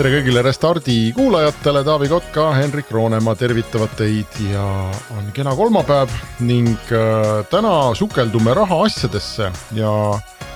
[0.00, 4.62] tere kõigile Restardi kuulajatele, Taavi Kotka, Henrik Roonemaa tervitavad teid ja
[5.12, 6.14] on kena kolmapäev
[6.48, 9.90] ning äh, täna sukeldume rahaasjadesse ja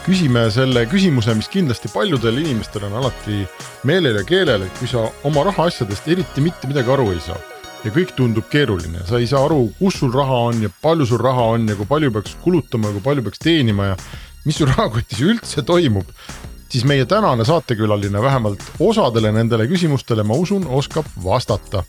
[0.06, 3.42] küsime selle küsimuse, mis kindlasti paljudel inimestel on alati
[3.84, 7.36] meelel ja keelel, et kui sa oma rahaasjadest eriti mitte midagi aru ei saa
[7.84, 11.20] ja kõik tundub keeruline, sa ei saa aru, kus sul raha on ja palju sul
[11.20, 14.00] raha on ja kui palju peaks kulutama ja kui palju peaks teenima ja
[14.48, 16.16] mis sul rahakotis üldse toimub
[16.74, 21.84] siis meie tänane saatekülaline vähemalt osadele nendele küsimustele, ma usun, oskab vastata.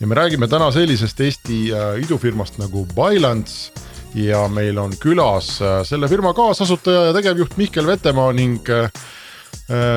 [0.00, 3.72] ja me räägime täna sellisest Eesti äh, idufirmast nagu Bylance
[4.14, 8.88] ja meil on külas äh, selle firma kaasasutaja ja tegevjuht Mihkel Vetemaa ning äh,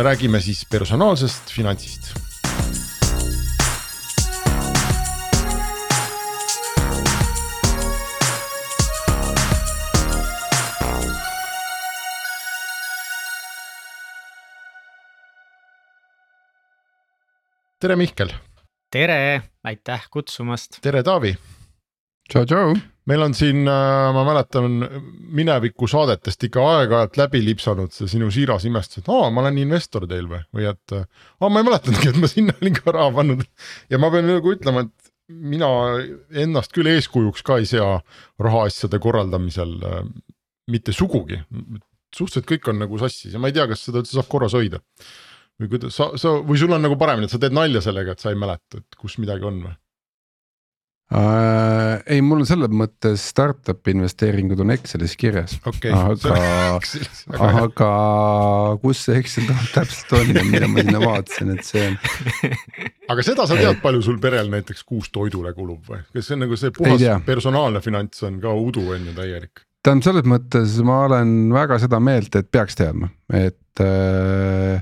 [0.03, 2.11] räägime siis personaalsest finantsist
[17.83, 18.31] tere, Mihkel.
[18.91, 20.77] tere, aitäh kutsumast.
[20.81, 21.33] tere, Taavi.
[22.31, 22.75] tšau, tšau.
[23.11, 24.77] meil on siin, äh, ma mäletan
[25.35, 30.05] mineviku saadetest ikka aeg-ajalt läbi lipsanud see sinu siiras imestus, et aa, ma olen investor
[30.07, 33.43] teil või, või et aa, ma ei mäletanudki, et ma sinna olin ka raha pannud.
[33.91, 35.11] ja ma pean nagu ütlema, et
[35.51, 35.73] mina
[36.45, 37.97] ennast küll eeskujuks ka ei sea
[38.47, 39.99] rahaasjade korraldamisel äh,
[40.71, 41.41] mitte sugugi.
[42.15, 44.79] suhteliselt kõik on nagu sassis ja ma ei tea, kas seda üldse saab korras hoida
[45.63, 48.23] või kuidas sa, sa või sul on nagu paremini, et sa teed nalja sellega, et
[48.23, 49.73] sa ei mäleta, et kus midagi on või?
[51.13, 55.91] Uh, ei, mul on selles mõttes startup'i investeeringud on Excelis kirjas okay,.
[55.93, 56.37] aga,
[57.59, 57.89] aga
[58.81, 61.99] kus see Excel täpselt on ja mida ma sinna vaatasin, et see on.
[63.13, 66.45] aga seda sa tead, palju sul perel näiteks kuus toidule kulub või, kas see on
[66.47, 69.67] nagu see puhas personaalne finants on ka udu on ju täielik?
[69.83, 74.81] tähendab, selles mõttes ma olen väga seda meelt, et peaks teadma, et äh,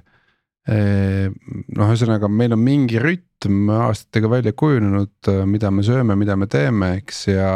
[0.70, 6.48] noh, ühesõnaga meil on mingi rütm aastatega välja kujunenud, äh, mida me sööme, mida me
[6.52, 7.54] teeme, eks ja.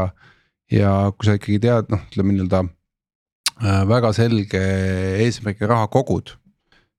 [0.71, 4.63] ja kui sa ikkagi tead, noh, ütleme nii-öelda äh, väga selge
[5.25, 6.35] eesmärgiga raha kogud.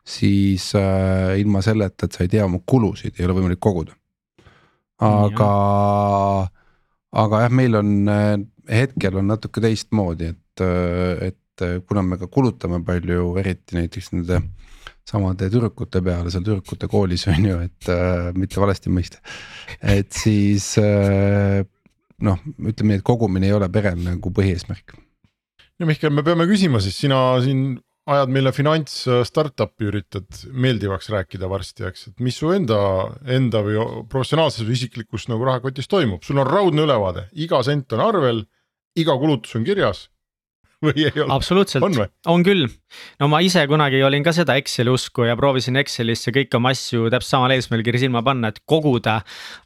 [0.06, 3.96] siis äh, ilma selleta, et sa ei tea oma kulusid, ei ole võimalik koguda.
[5.02, 5.50] aga,
[7.10, 8.36] aga jah, meil on äh,
[8.70, 10.62] hetkel on natuke teistmoodi, et,
[11.26, 14.40] et kuna me ka kulutame palju, eriti näiteks nende
[15.06, 19.22] samade tüdrukute peale seal tüdrukute koolis on ju, et äh, mitte valesti mõista.
[19.80, 21.62] et siis äh,
[22.26, 24.96] noh, ütleme nii, et kogumine ei ole perel nagu põhieesmärk.
[25.78, 31.48] no Mihkel, me peame küsima siis, sina siin ajad meile finants startup'i üritad meeldivaks rääkida
[31.50, 32.78] varsti, eks, et mis su enda,
[33.34, 33.80] enda või
[34.10, 38.44] professionaalses või isiklikus nagu rahakotis toimub, sul on raudne ülevaade, iga sent on arvel,
[38.96, 40.06] iga kulutus on kirjas
[40.84, 41.28] või ei ole?
[41.34, 42.66] absoluutselt, on, on küll.
[43.20, 47.08] no ma ise kunagi olin ka seda Exceli usku ja proovisin Excelisse kõiki oma asju
[47.12, 49.20] täpselt samal eesmärgil silma panna, et koguda.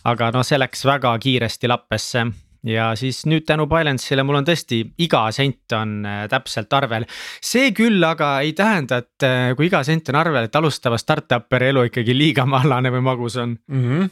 [0.05, 2.29] aga no see läks väga kiiresti lappesse
[2.67, 7.07] ja siis nüüd tänu Balance'ile mul on tõesti iga sent on äh, täpselt arvel.
[7.41, 11.63] see küll aga ei tähenda, et äh, kui iga sent on arvel, et alustava startup'i
[11.71, 13.85] elu ikkagi liiga mahlane või magus on mm.
[13.85, 14.11] -hmm.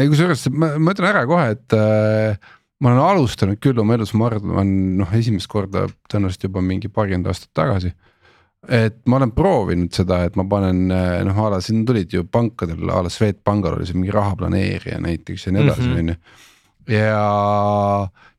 [0.00, 4.14] ei kusjuures ma, ma ütlen ära kohe, et äh, ma olen alustanud küll oma elus,
[4.16, 4.70] ma arvan
[5.00, 7.92] noh, esimest korda tõenäoliselt juba mingi paarkümmend aastat tagasi.
[8.68, 12.90] et ma olen proovinud seda, et ma panen noh, a la siin tulid ju pankadel,
[12.92, 15.98] a la Swedbankal oli see mingi raha planeerija näiteks ja nii edasi, mhm.
[15.98, 16.16] on ju.
[16.96, 17.22] ja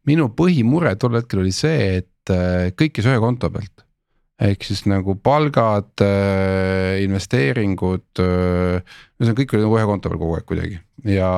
[0.10, 3.86] minu põhimure tol hetkel oli see, et äh, kõik käis ühe konto pealt
[4.42, 8.82] ehk siis nagu palgad, äh, investeeringud, äh,
[9.20, 10.80] ühesõnaga kõik oli nagu ühe konto peal kogu aeg kuidagi.
[11.06, 11.32] ja,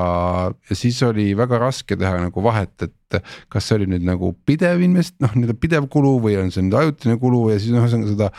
[0.69, 3.19] ja siis oli väga raske teha nagu vahet, et
[3.51, 6.79] kas see oli nüüd nagu pidev invest-, noh nii-öelda pidev kulu või on see nüüd
[6.79, 8.31] ajutine kulu ja siis noh, ühesõnaga seda.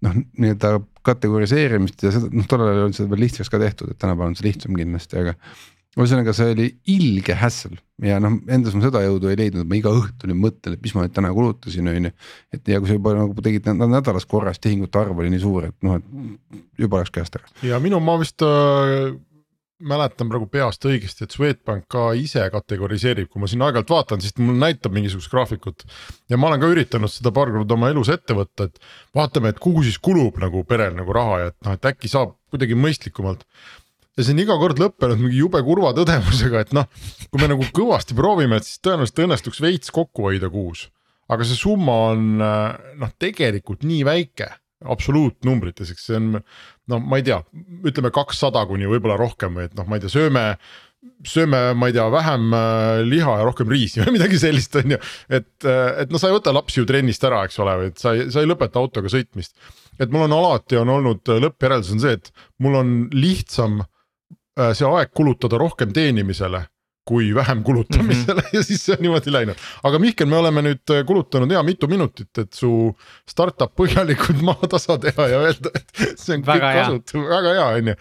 [0.00, 3.92] noh, nii-öelda kategoriseerimist ja seda noh, tollel ajal ei olnud seda veel lihtsaks ka tehtud,
[3.92, 5.36] et tänapäeval on see lihtsam kindlasti, aga
[5.98, 9.92] ühesõnaga, see oli ilge hassle ja noh, endas ma seda jõudu ei leidnud, ma iga
[9.94, 12.12] õhtu nüüd mõtlen, et mis ma nüüd täna kulutasin, on ju.
[12.54, 15.76] et ja kui sa juba nagu tegid nädalas korras, tehingute arv oli nii suur, et
[15.86, 17.50] noh, et juba läks käest ära.
[17.66, 19.10] ja minu, ma vist äh,
[19.80, 24.36] mäletan praegu peast õigesti, et Swedbank ka ise kategoriseerib, kui ma siin aeg-ajalt vaatan, siis
[24.40, 25.84] mul näitab mingisugust graafikut.
[26.28, 28.80] ja ma olen ka üritanud seda paar korda oma elus ette võtta, et
[29.16, 32.36] vaatame, et kuhu siis kulub nagu perel nagu raha ja et noh, et äkki saab
[32.52, 33.46] kuidagi mõistlikumalt
[34.18, 36.88] ja see on iga kord lõppenud mingi jube kurva tõdemusega, et noh,
[37.28, 40.88] kui me nagu kõvasti proovime, et siis tõenäoliselt õnnestuks veits kokku hoida kuus.
[41.30, 44.50] aga see summa on noh, tegelikult nii väike
[44.90, 46.38] absoluutnumbrites, eks see on
[46.90, 47.38] no ma ei tea,
[47.86, 50.46] ütleme kakssada kuni võib-olla rohkem või et noh, ma ei tea, sööme
[51.24, 54.98] sööme, ma ei tea, vähem äh, liha ja rohkem riisi või midagi sellist, on ju.
[55.32, 58.12] et, äh, et no sa ei võta lapsi ju trennist ära, eks ole, et sa
[58.16, 59.54] ei, sa ei lõpeta autoga sõitmist.
[60.00, 63.88] et mul on alati on olnud lõppjäreldus on see, et mul on lihtsam äh,
[64.56, 66.64] see aeg kulutada rohkem teenimisele
[67.04, 68.56] kui vähem kulutamisele mm -hmm.
[68.56, 69.56] ja siis see on niimoodi läinud.
[69.82, 72.94] aga Mihkel, me oleme nüüd äh, kulutanud hea mitu minutit, et su
[73.28, 77.88] startup põhjalikult maatasa teha ja öelda, et see on väga kõik kasutu, väga hea, on
[77.92, 77.94] ju.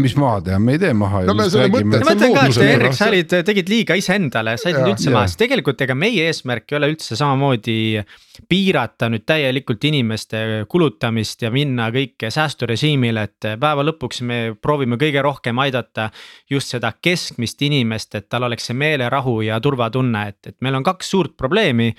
[0.00, 1.34] mis maha teha, me ei tee maha ju no,.
[1.34, 5.42] ma mõtlen ka, et Henrik, sa olid, tegid liiga iseendale, sa olid üldse maha, sest
[5.42, 7.78] tegelikult ega meie eesmärk ei ole üldse samamoodi
[8.48, 15.22] piirata nüüd täielikult inimeste kulutamist ja minna kõike säästurežiimile, et päeva lõpuks me proovime kõige
[15.24, 16.10] rohkem aidata
[16.50, 20.86] just seda keskmist inimest, et tal oleks see meelerahu ja turvatunne, et, et meil on
[20.86, 21.92] kaks suurt probleemi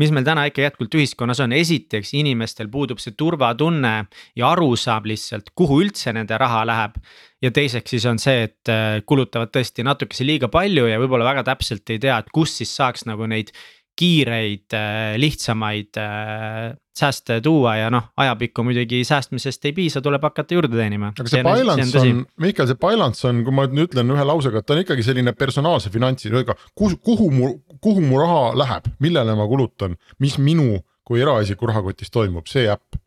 [0.00, 3.94] mis meil täna ikka jätkuvalt ühiskonnas on, esiteks inimestel puudub see turvatunne
[4.36, 7.00] ja arusaam lihtsalt, kuhu üldse nende raha läheb.
[7.42, 8.70] ja teiseks siis on see, et
[9.06, 13.04] kulutavad tõesti natukese liiga palju ja võib-olla väga täpselt ei tea, et kust siis saaks
[13.06, 13.52] nagu neid
[13.96, 20.56] kiireid, äh, lihtsamaid äh, sääste tuua ja noh, ajapikku muidugi säästmisest ei piisa, tuleb hakata
[20.56, 21.12] juurde teenima.
[21.12, 24.68] aga see balance on, Mihkel, see balance on, kui ma nüüd ütlen ühe lausega, et
[24.68, 26.32] ta on ikkagi selline personaalse finantsi,
[26.74, 27.52] kuhu, kuhu mu,
[27.84, 32.98] kuhu mu raha läheb, millele ma kulutan, mis minu kui eraisiku rahakotis toimub, see äpp.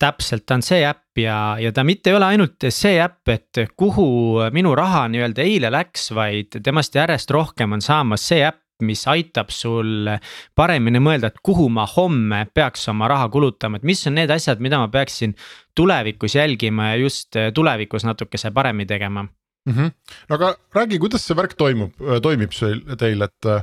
[0.00, 3.60] Täpselt, ta on see äpp ja, ja ta mitte ei ole ainult see äpp, et
[3.78, 4.06] kuhu
[4.52, 9.52] minu raha nii-öelda eile läks, vaid temast järjest rohkem on saamas see äpp, mis aitab
[9.54, 10.08] sul
[10.56, 14.62] paremini mõelda, et kuhu ma homme peaks oma raha kulutama, et mis on need asjad,
[14.64, 15.34] mida ma peaksin
[15.76, 19.72] tulevikus jälgima ja just tulevikus natukese paremini tegema mm.
[19.72, 19.90] -hmm.
[20.28, 22.50] no aga räägi, kuidas see värk toimub, toimib
[22.98, 23.62] teil, et äh,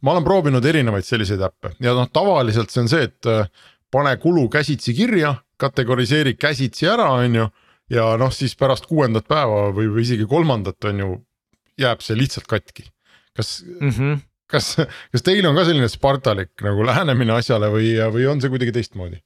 [0.00, 3.48] ma olen proovinud erinevaid selliseid äppe ja noh, tavaliselt see on see, et äh,
[3.90, 7.48] pane kulu käsitsi kirja, kategoriseeri käsitsi ära, on ju.
[7.90, 11.14] ja noh, siis pärast kuuendat päeva või, või isegi kolmandat on ju,
[11.78, 12.86] jääb see lihtsalt katki
[13.36, 14.20] kas mm, -hmm
[14.52, 14.76] kas,
[15.12, 19.22] kas teil on ka selline spartalik nagu lähenemine asjale või, või on see kuidagi teistmoodi?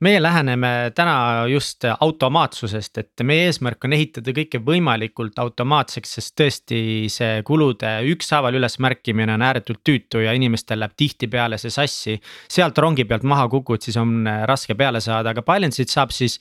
[0.00, 6.78] meie läheneme täna just automaatsusest, et meie eesmärk on ehitada kõike võimalikult automaatseks, sest tõesti
[7.12, 12.20] see kulude ükshaaval ülesmärkimine on ääretult tüütu ja inimestel läheb tihtipeale see sassi.
[12.48, 16.38] sealt rongi pealt maha kukud, siis on raske peale saada, aga Balance'it saab siis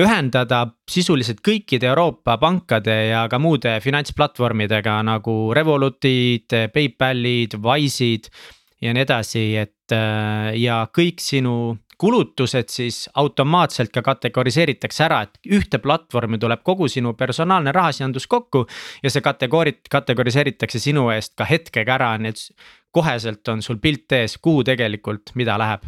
[0.00, 8.30] ühendada sisuliselt kõikide Euroopa pankade ja ka muude finantsplatvormidega nagu Revolutid, PayPalid, Wise'id
[8.82, 15.38] ja nii edasi, et äh, ja kõik sinu kulutused siis automaatselt ka kategoriseeritakse ära, et
[15.46, 18.66] ühte platvormi tuleb kogu sinu personaalne rahasjandus kokku.
[19.02, 22.42] ja see kategoori-, kategoriseeritakse sinu eest ka hetkega ära, nii et
[22.90, 25.86] koheselt on sul pilt ees, kuhu tegelikult, mida läheb.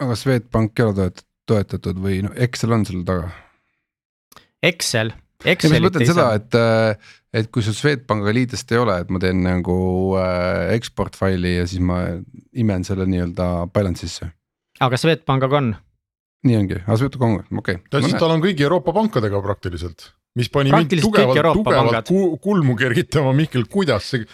[0.00, 1.35] aga Swedbank ei ole toetatud?
[1.48, 3.30] Toetatud või noh, Excel on selle taga?
[4.66, 5.12] Excel,
[5.44, 9.20] Excelit ma mõtlen seda, et, äh, et kui sul Swedbankiga liidest ei ole, et ma
[9.22, 9.78] teen nagu
[10.20, 12.02] äh, export faili ja siis ma
[12.56, 14.30] imen selle nii-öelda balance'isse.
[14.86, 15.72] aga Swedbankiga on?
[16.46, 17.90] nii ongi, aga Swedbank on, okei okay..
[17.90, 22.12] ta siis tal on kõigi Euroopa pankadega praktiliselt mis pani mind tugevalt, tugevalt
[22.44, 24.26] kulmu kergitama, Mihkel, kuidas see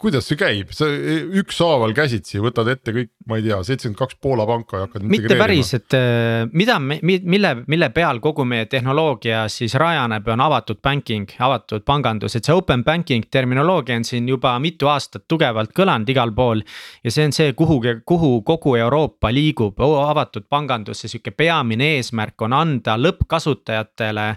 [0.00, 4.46] kuidas see käib, sa ükshaaval käsitsi võtad ette kõik, ma ei tea, seitsekümmend kaks Poola
[4.48, 5.04] panka ja hakkad.
[5.12, 10.80] mitte päris, et äh, mida mille, mille peal kogu meie tehnoloogia siis rajaneb, on avatud
[10.82, 16.08] banking, avatud pangandus, et see open banking terminoloogia on siin juba mitu aastat tugevalt kõlanud
[16.08, 16.64] igal pool.
[17.04, 22.40] ja see on see, kuhu, kuhu kogu Euroopa liigub, avatud pangandus, see sihuke peamine eesmärk
[22.48, 24.30] on anda lõppkasutajatele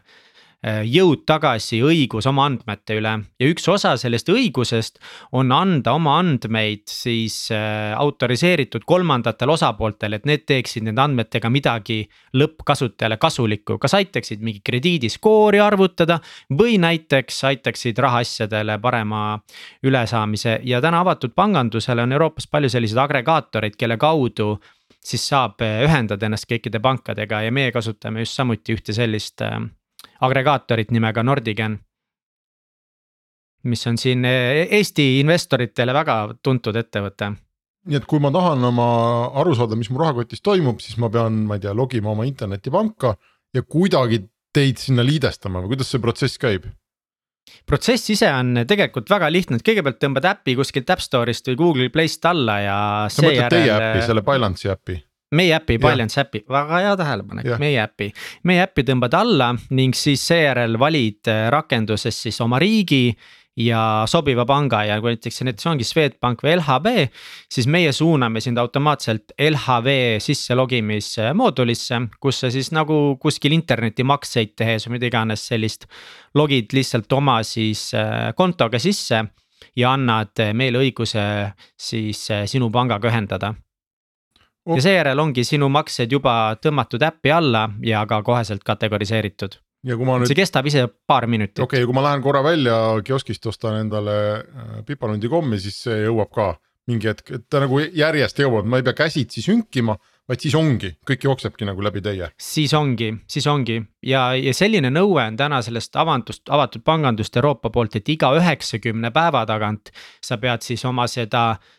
[0.63, 3.11] jõud tagasi õigus oma andmete üle.
[3.39, 5.01] Ja üks osa sellest õigusest
[5.35, 11.99] on anda oma andmeid siis äh, autoriseeritud kolmandatele osapooltele, et need teeksid nende andmetega midagi
[12.39, 16.21] lõppkasutajale kasulikku, kas aitaksid mingi krediidiskoori arvutada
[16.55, 19.25] või näiteks aitaksid rahaasjadele parema
[19.83, 20.61] ülesaamise.
[20.63, 24.55] Ja täna avatud pangandusele on Euroopas palju selliseid agregaatoreid, kelle kaudu
[25.03, 27.43] siis saab äh, ühendada ennast kõikide pankadega.
[27.43, 29.43] Ja meie kasutame just samuti ühte sellist
[30.23, 31.79] agregaatorit nimega Nordigen.
[33.63, 37.31] mis on siin e-, Eesti investoritele väga tuntud ettevõte
[37.83, 38.87] nii et kui ma tahan oma
[39.41, 43.15] aru saada, mis mu rahakotis toimub, siis ma pean, ma ei tea, logima oma internetipanka
[43.53, 46.69] ja kuidagi teid sinna liidestama või kuidas see protsess käib?
[47.67, 51.89] protsess ise on tegelikult väga lihtne, et kõigepealt tõmbad äpi kuskilt App Store'ist või Google
[51.91, 52.77] Play'st alla ja.
[53.11, 54.95] sa mõtled teie äppi, selle Balance'i äpi?
[55.33, 58.09] Meie äpi, Balance äpi, väga hea tähelepanek, meie äpi.
[58.49, 63.05] meie äppi tõmbad alla ning siis seejärel valid äh, rakenduses siis oma riigi
[63.59, 66.93] ja sobiva panga ja kui näiteks näiteks ongi Swedbank või LHV,
[67.51, 74.87] siis meie suuname sind automaatselt LHV sisse logimismoodulisse, kus sa siis nagu kuskil internetimakseid tehes
[74.87, 75.85] või mida iganes sellist.
[76.33, 79.21] logid lihtsalt oma siis äh, kontoga sisse
[79.75, 83.53] ja annad meile õiguse siis äh, sinu pangaga ühendada.
[84.69, 89.59] Ja seejärel ongi sinu maksed juba tõmmatud äppi alla ja ka koheselt kategoriseeritud.
[89.83, 91.59] Ja kui ma nüüd see kestab ise paar minutit.
[91.59, 96.05] Okei okay,, kui ma lähen korra välja kioskist, ostan endale äh, piparhundi kommi, siis see
[96.05, 96.53] jõuab ka
[96.87, 99.95] mingi hetk, et ta nagu järjest jõuab, ma ei pea käsitsi sünkima
[100.27, 102.29] vaid siis ongi, kõik jooksebki nagu läbi teie.
[102.39, 103.81] siis ongi, siis ongi.
[104.07, 109.11] Ja, ja selline nõue on täna sellest avantust, avatud pangandust Euroopa poolt, et iga üheksakümne
[109.11, 109.91] päeva tagant
[110.23, 111.73] sa pead siis oma seda äh,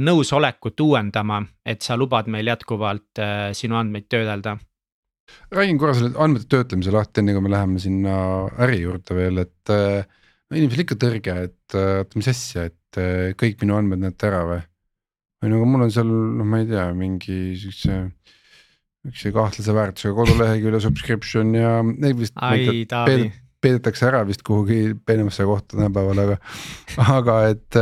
[0.00, 4.56] nõusolekut uuendama, et sa lubad meil jätkuvalt äh, sinu andmeid töödelda
[5.54, 8.14] räägin korra selle andmete töötlemise lahti, enne kui me läheme sinna
[8.66, 10.02] äri juurde veel, et äh,
[10.50, 13.00] no inimesel ikka tõrge, et oota, mis asja, et
[13.38, 14.62] kõik minu andmed näete ära või?
[15.40, 18.00] või nagu mul on seal noh, ma ei tea, mingi siukse.
[19.08, 22.34] Üks kahtlase väärtusega kodulehekülje subscription ja neid vist.
[22.36, 23.30] ai Taavi
[23.60, 26.36] peidetakse ära vist kuhugi peenemasse kohta tänapäeval, aga,
[27.16, 27.78] aga et,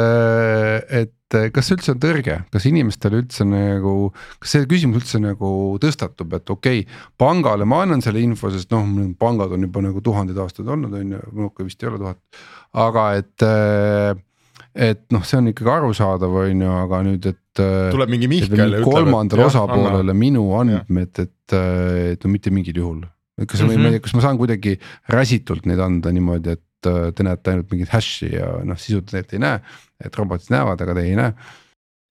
[1.01, 5.51] et kas see üldse on tõrge, kas inimestel üldse nagu, kas see küsimus üldse nagu
[5.83, 7.03] tõstatub, et okei okay,.
[7.21, 8.87] pangale ma annan selle info, sest noh,
[9.21, 12.23] pangad on juba nagu tuhandeid aastaid olnud, on ju, no vist ei ole tuhat,
[12.87, 13.47] aga et
[14.79, 17.63] et noh, see on ikkagi arusaadav, on ju, aga nüüd, et.
[17.63, 18.87] Äh, tuleb mingi Mihkel ja ütleb.
[18.87, 21.57] kolmandale osapoolele minu andmed, et,
[22.15, 23.03] et no mitte mingil juhul.
[23.39, 23.79] kas mm, -hmm.
[23.79, 24.79] ma ei tea, kas ma saan kuidagi
[25.15, 29.25] räsitult neid anda niimoodi, et äh, te näete ainult mingit hash'i ja noh, sisu te
[29.33, 29.61] ei näe.
[30.05, 31.33] et robotid näevad, aga teie ei näe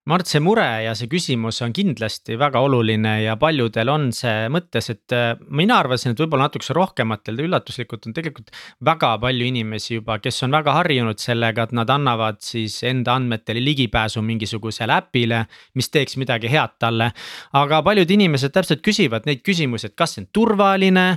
[0.08, 4.88] Mart, see mure ja see küsimus on kindlasti väga oluline ja paljudel on see mõttes,
[4.94, 8.54] et äh, mina arvasin, et võib-olla natukese rohkematel üllatuslikult on tegelikult
[8.88, 13.60] väga palju inimesi juba, kes on väga harjunud sellega, et nad annavad siis enda andmetele
[13.66, 15.42] ligipääsu mingisugusele äpile,
[15.76, 17.12] mis teeks midagi head talle.
[17.60, 21.08] aga paljud inimesed täpselt küsivad neid küsimusi, et kas see on turvaline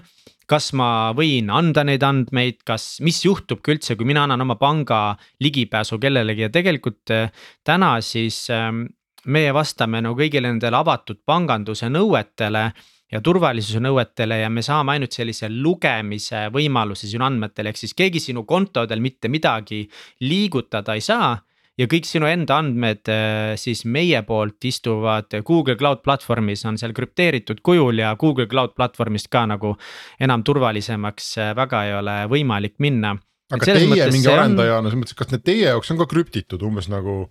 [0.51, 4.57] kas ma võin anda neid andmeid, kas, mis juhtub ka üldse, kui mina annan oma
[4.59, 6.49] panga ligipääsu kellelegi?
[6.49, 7.31] Ja tegelikult äh,
[7.67, 8.89] täna siis ähm,
[9.31, 12.65] meie vastame nagu kõigile nendele avatud panganduse nõuetele
[13.11, 18.23] ja turvalisuse nõuetele ja me saame ainult sellise lugemise võimaluse sinu andmetele, ehk siis keegi
[18.23, 19.85] sinu kontodel mitte midagi
[20.27, 21.35] liigutada ei saa
[21.81, 26.95] ja kõik sinu enda andmed äh, siis meie poolt istuvad Google Cloud platvormis, on seal
[26.97, 29.75] krüpteeritud kujul ja Google Cloud platvormist ka nagu
[30.21, 33.17] enam turvalisemaks äh, väga ei ole võimalik minna.
[33.51, 36.91] aga teie mingi arendajana on..., selles mõttes, kas need teie jaoks on ka krüptitud umbes
[36.93, 37.25] nagu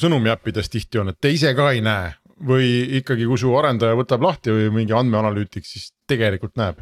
[0.00, 2.12] sõnumiäppides tihti on, et te ise ka ei näe
[2.42, 6.80] või ikkagi, kui su arendaja võtab lahti või mingi andmeanalüütik, siis tegelikult näeb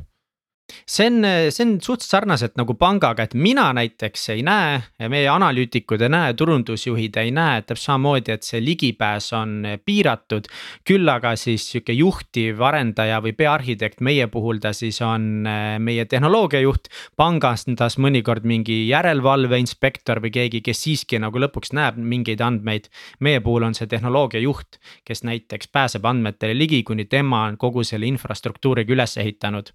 [0.87, 6.03] see on, see on suhteliselt sarnaselt nagu pangaga, et mina näiteks ei näe meie analüütikud
[6.03, 10.49] ei näe, turundusjuhid ei näe, täpselt samamoodi, et see ligipääs on piiratud.
[10.87, 16.05] küll aga siis sihuke juhtiv arendaja või peaarhitekt, meie puhul ta siis on äh, meie
[16.05, 16.89] tehnoloogiajuht.
[17.17, 22.89] pangas tas mõnikord mingi järelevalve inspektor või keegi, kes siiski nagu lõpuks näeb mingeid andmeid.
[23.21, 28.07] meie puhul on see tehnoloogiajuht, kes näiteks pääseb andmetele ligi, kuni tema on kogu selle
[28.07, 29.73] infrastruktuuriga üles ehitanud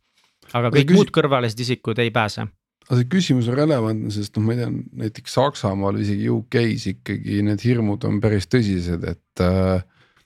[0.53, 0.99] aga kõik küsi...
[0.99, 2.47] muud kõrvalised isikud ei pääse
[2.85, 4.69] aga see küsimus on relevantne, sest noh, ma ei tea,
[5.01, 9.43] näiteks Saksamaal, isegi UK-s ikkagi need hirmud on päris tõsised, et.
[9.43, 9.83] Äh,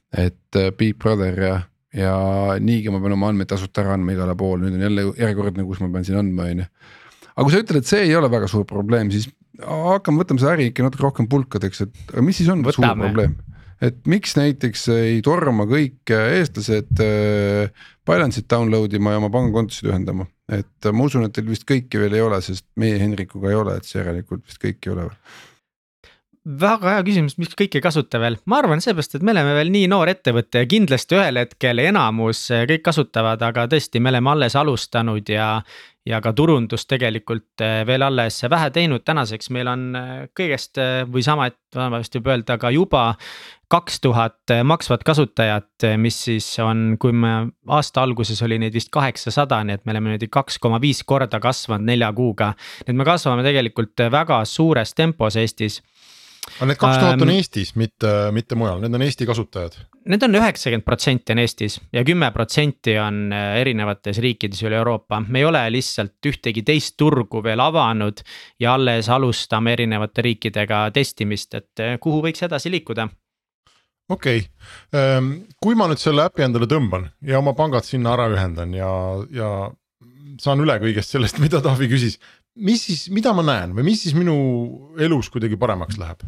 [0.09, 1.57] et äh, Big Brother ja,
[1.93, 2.13] ja
[2.57, 5.83] niigi ma pean oma andmeid tasuta ära andma igale poole, nüüd on jälle järjekordne, kus
[5.83, 6.65] ma pean siin andma, on ju.
[7.35, 9.29] aga kui sa ütled, et see ei ole väga suur probleem, siis
[9.61, 12.89] hakkame, võtame seda äri ikka natuke rohkem pulkadeks, et aga mis siis on võtame.
[12.89, 13.37] suur probleem?
[13.85, 17.05] et miks näiteks ei torma kõik eestlased
[18.09, 22.01] äh, Balance'it download ima ja oma pangakontosid ühendama, et ma usun, et teil vist kõiki
[22.01, 25.07] veel ei ole, sest meie Henrikuga ei ole, et see järelikult vist kõik ei ole
[25.09, 25.21] veel.
[26.59, 29.69] Väga hea küsimus, miks kõik ei kasuta veel, ma arvan seepärast, et me oleme veel
[29.73, 34.57] nii noor ettevõte ja kindlasti ühel hetkel enamus kõik kasutavad, aga tõesti, me oleme alles
[34.57, 35.51] alustanud ja
[36.09, 39.83] ja ka turundust tegelikult eh, veel alles vähe teinud, tänaseks meil on
[40.33, 40.79] kõigest
[41.11, 43.03] või sama, et vist võib öelda ka juba
[43.69, 47.33] kaks tuhat maksvat kasutajat, mis siis on, kui me
[47.69, 51.39] aasta alguses oli neid vist kaheksasada, nii et me oleme niimoodi kaks koma viis korda
[51.43, 52.53] kasvanud nelja kuuga.
[52.85, 55.81] nii et me kasvame tegelikult väga suures tempos Eestis
[56.57, 59.77] aga need kaks tuhat on ähm, Eestis, mitte, mitte mujal, need on Eesti kasutajad?
[60.09, 65.21] Need on üheksakümmend protsenti on Eestis ja kümme protsenti on äh, erinevates riikides üle Euroopa,
[65.27, 68.23] me ei ole lihtsalt ühtegi teist turgu veel avanud.
[68.59, 73.09] ja alles alustame erinevate riikidega testimist, et äh, kuhu võiks edasi liikuda
[74.09, 75.29] okei okay., ähm,
[75.61, 78.89] kui ma nüüd selle äpi endale tõmban ja oma pangad sinna ära ühendan ja,
[79.33, 79.51] ja
[80.41, 82.19] saan üle kõigest sellest, mida Taavi küsis.
[82.59, 84.35] mis siis, mida ma näen või mis siis minu
[84.99, 86.25] elus kuidagi paremaks läheb?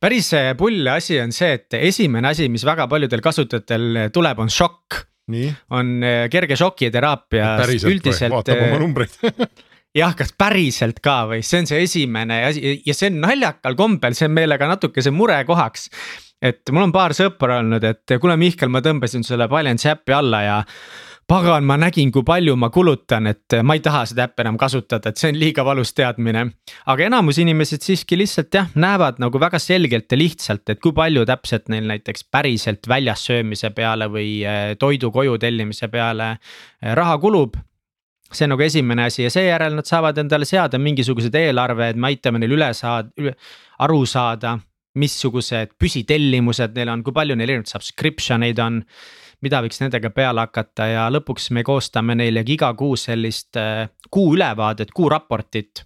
[0.00, 4.52] päris äh, pull asi on see, et esimene asi, mis väga paljudel kasutajatel tuleb, on
[4.52, 5.02] šokk.
[5.76, 7.56] on äh, kerge šokiteraapia.
[7.90, 8.32] üldiselt.
[8.32, 9.18] vaatab oma äh, numbreid
[9.96, 14.16] jah, kas päriselt ka või see on see esimene asi ja see on naljakal kombel,
[14.16, 15.88] see on meile ka natukese murekohaks.
[16.42, 20.42] Et mul on paar sõpra olnud, et kuule Mihkel, ma tõmbasin selle Balance'i äppi alla
[20.44, 20.56] ja
[21.26, 25.10] pagan, ma nägin, kui palju ma kulutan, et ma ei taha seda äppi enam kasutada,
[25.10, 26.44] et see on liiga valus teadmine.
[26.86, 31.24] aga enamus inimesed siiski lihtsalt jah, näevad nagu väga selgelt ja lihtsalt, et kui palju
[31.26, 37.18] täpselt neil näiteks päriselt väljas söömise peale või eh, toidu koju tellimise peale eh, raha
[37.18, 37.56] kulub
[38.32, 42.10] see on nagu esimene asi ja seejärel nad saavad endale seada mingisugused eelarve, et me
[42.10, 43.34] aitame neil üle saada,
[43.86, 44.56] aru saada.
[44.96, 48.82] Missugused püsitellimused neil on, kui palju neil erinevaid subscription eid on
[49.44, 54.34] mida võiks nendega peale hakata ja lõpuks me koostame neile iga kuu sellist äh, kuu
[54.36, 55.84] ülevaadet, kuu raportit.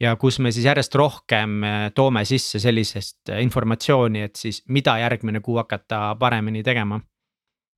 [0.00, 4.98] ja kus me siis järjest rohkem äh, toome sisse sellisest äh, informatsiooni, et siis mida
[4.98, 7.00] järgmine kuu hakata paremini tegema.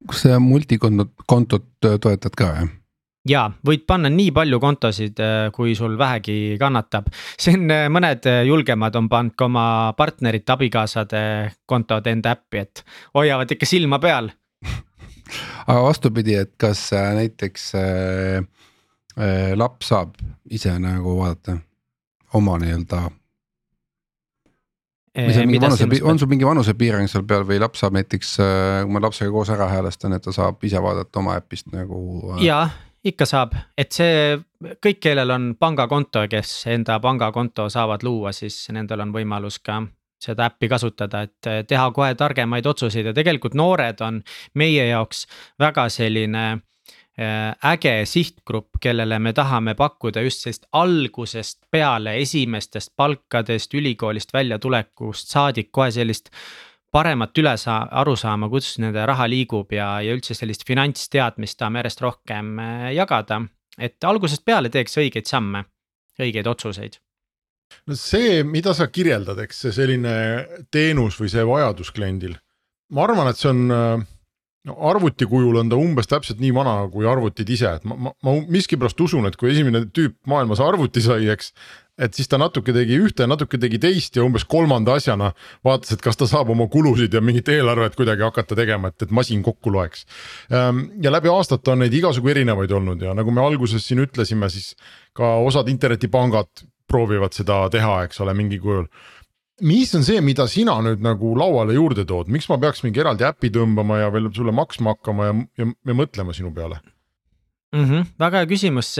[0.08, 2.68] kas sa multikontot, kontot toetad ka jah?
[3.28, 5.20] Ja võid panna nii palju kontosid,
[5.54, 7.10] kui sul vähegi kannatab.
[7.38, 11.22] siin mõned julgemad on pannud ka oma partnerite, abikaasade
[11.66, 14.30] kontod enda äppi, et hoiavad ikka silma peal
[15.66, 18.42] aga vastupidi, et kas äh, näiteks äh,
[19.18, 20.16] äh, laps saab
[20.50, 21.58] ise nagu vaadata
[22.36, 23.06] oma nii-öelda.
[26.04, 29.52] on sul mingi vanusepiirang seal peal või laps saab näiteks, äh, kui ma lapsega koos
[29.54, 32.44] ära häälestan, et ta saab ise vaadata oma äpist nagu äh...?
[33.06, 34.36] Ikka saab, et see
[34.82, 39.82] kõik, kellel on pangakonto, kes enda pangakonto saavad luua, siis nendel on võimalus ka
[40.22, 43.10] seda äppi kasutada, et eh, teha kohe targemaid otsuseid.
[43.10, 44.22] Ja tegelikult noored on
[44.58, 45.26] meie jaoks
[45.60, 53.76] väga selline eh, äge sihtgrupp, kellele me tahame pakkuda just sellist algusest peale, esimestest palkadest,
[53.76, 56.32] ülikoolist väljatulekust saadik kohe sellist
[56.96, 62.04] paremat üle saa-, arusaama, kuidas nende raha liigub ja, ja üldse sellist finantsteadmist tahame järjest
[62.04, 63.42] rohkem eh, jagada.
[63.76, 65.66] et algusest peale teeks õigeid samme,
[66.20, 66.96] õigeid otsuseid
[67.86, 70.16] no see, mida sa kirjeldad, eks see selline
[70.72, 72.36] teenus või see vajadus kliendil.
[72.94, 74.04] ma arvan, et see on
[74.66, 78.12] no arvuti kujul on ta umbes täpselt nii vana kui arvutid ise, et ma, ma,
[78.26, 81.52] ma miskipärast usun, et kui esimene tüüp maailmas arvuti sai, eks.
[81.98, 85.30] Et siis ta natuke tegi ühte, natuke tegi teist ja umbes kolmanda asjana
[85.64, 89.14] vaatas, et kas ta saab oma kulusid ja mingit eelarvet kuidagi hakata tegema, et, et
[89.16, 90.04] masin kokku loeks.
[90.52, 94.50] Ehm, ja läbi aastate on neid igasugu erinevaid olnud ja nagu me alguses siin ütlesime,
[94.52, 94.74] siis
[95.16, 98.90] ka osad internetipangad proovivad seda teha, eks ole, mingil kujul.
[99.64, 103.24] mis on see, mida sina nüüd nagu lauale juurde tood, miks ma peaks mingi eraldi
[103.24, 106.82] äpi tõmbama ja veel sulle maksma hakkama ja, ja, ja mõtlema sinu peale?
[107.76, 107.84] Mm.
[107.90, 108.90] -hmm, väga hea küsimus,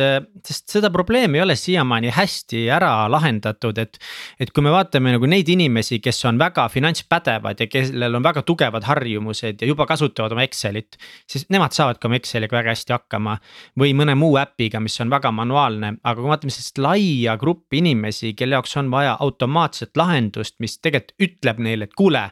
[0.44, 3.98] sest seda probleemi ei ole siiamaani hästi ära lahendatud, et.
[4.40, 8.42] et kui me vaatame nagu neid inimesi, kes on väga finantspädevad ja kellel on väga
[8.42, 10.96] tugevad harjumused ja juba kasutavad oma Excelit.
[11.30, 13.38] siis nemad saavad ka oma Exceliga väga hästi hakkama
[13.80, 18.34] või mõne muu äpiga, mis on väga manuaalne, aga kui vaatame sellist laia gruppi inimesi,
[18.34, 22.30] kelle jaoks on vaja automaatset lahendust, mis tegelikult ütleb neile, et kuule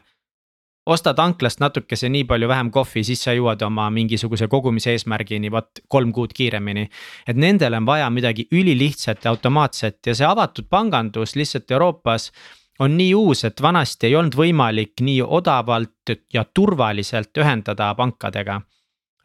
[0.85, 5.81] ostad tanklast natukese nii palju vähem kohvi, siis sa jõuad oma mingisuguse kogumise eesmärgini vot
[5.89, 6.89] kolm kuud kiiremini.
[7.27, 12.31] et nendel on vaja midagi ülilihtsat ja automaatset ja see avatud pangandus lihtsalt Euroopas
[12.79, 18.61] on nii uus, et vanasti ei olnud võimalik nii odavalt ja turvaliselt ühendada pankadega.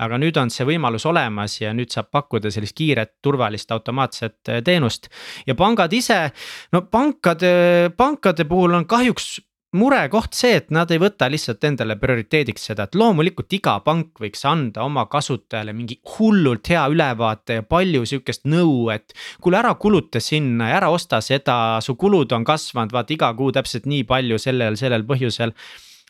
[0.01, 5.09] aga nüüd on see võimalus olemas ja nüüd saab pakkuda sellist kiiret, turvalist, automaatset teenust.
[5.47, 6.33] ja pangad ise,
[6.73, 9.41] no pankade, pankade puhul on kahjuks
[9.77, 14.43] murekoht see, et nad ei võta lihtsalt endale prioriteediks seda, et loomulikult iga pank võiks
[14.49, 19.15] anda oma kasutajale mingi hullult hea ülevaate ja palju sihukest nõu, et.
[19.41, 23.53] kuule, ära kuluta sinna ja ära osta seda, su kulud on kasvanud, vaata iga kuu
[23.55, 25.55] täpselt nii palju sellel, sellel põhjusel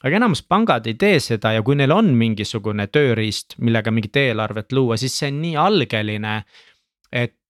[0.00, 4.72] aga enamus pangad ei tee seda ja kui neil on mingisugune tööriist, millega mingit eelarvet
[4.72, 6.38] luua, siis see on nii algeline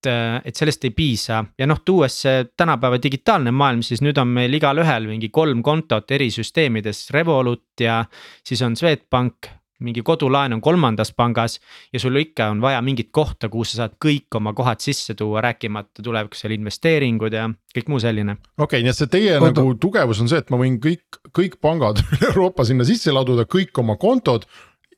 [0.01, 4.19] et, äh, et sellest ei piisa ja noh, tuues see tänapäeva digitaalne maailm, siis nüüd
[4.19, 8.05] on meil igalühel mingi kolm kontot eri süsteemides, Revolut ja
[8.45, 11.59] siis on Swedbank mingi kodulaen on kolmandas pangas
[11.93, 15.41] ja sul ikka on vaja mingit kohta, kuhu sa saad kõik oma kohad sisse tuua,
[15.41, 18.37] rääkimata tulevikus seal investeeringud ja kõik muu selline.
[18.59, 19.65] okei okay,, nii et see teie Konto...
[19.65, 23.49] nagu tugevus on see, et ma võin kõik, kõik pangad üle Euroopa sinna sisse laduda,
[23.49, 24.45] kõik oma kontod.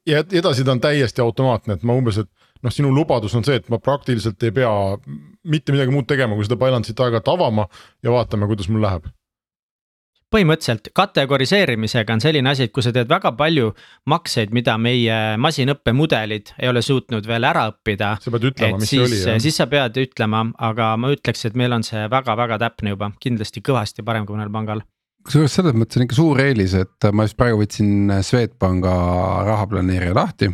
[0.06, 2.30] ja edasi ta on täiesti automaatne, et ma umbes, et
[2.62, 4.70] noh, sinu lubadus on see, et ma praktiliselt ei pea
[5.48, 7.66] mitte midagi muud tegema, kui seda bilance'it aeg-ajalt avama
[8.04, 9.10] ja vaatame, kuidas mul läheb
[10.32, 13.72] põhimõtteliselt kategoriseerimisega on selline asi, et kui sa teed väga palju
[14.08, 18.14] makseid, mida meie masinõppemudelid ei ole suutnud veel ära õppida.
[18.22, 19.44] sa pead ütlema, mis siis, see oli.
[19.44, 23.64] siis sa pead ütlema, aga ma ütleks, et meil on see väga-väga täpne juba, kindlasti
[23.64, 24.84] kõvasti parem kui mõnel pangal
[25.22, 28.94] kusjuures selles mõttes on ikka suur eelis, et ma just praegu võtsin Swedbanka
[29.46, 30.48] rahaplaneerija lahti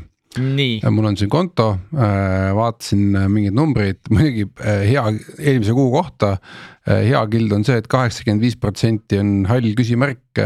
[0.92, 5.04] mul on siin konto, äh, vaatasin äh, mingeid numbreid, muidugi äh, hea
[5.38, 6.36] eelmise kuu kohta.
[6.88, 10.40] hea kild on see et, et kaheksakümmend viis protsenti on hall küsimärk,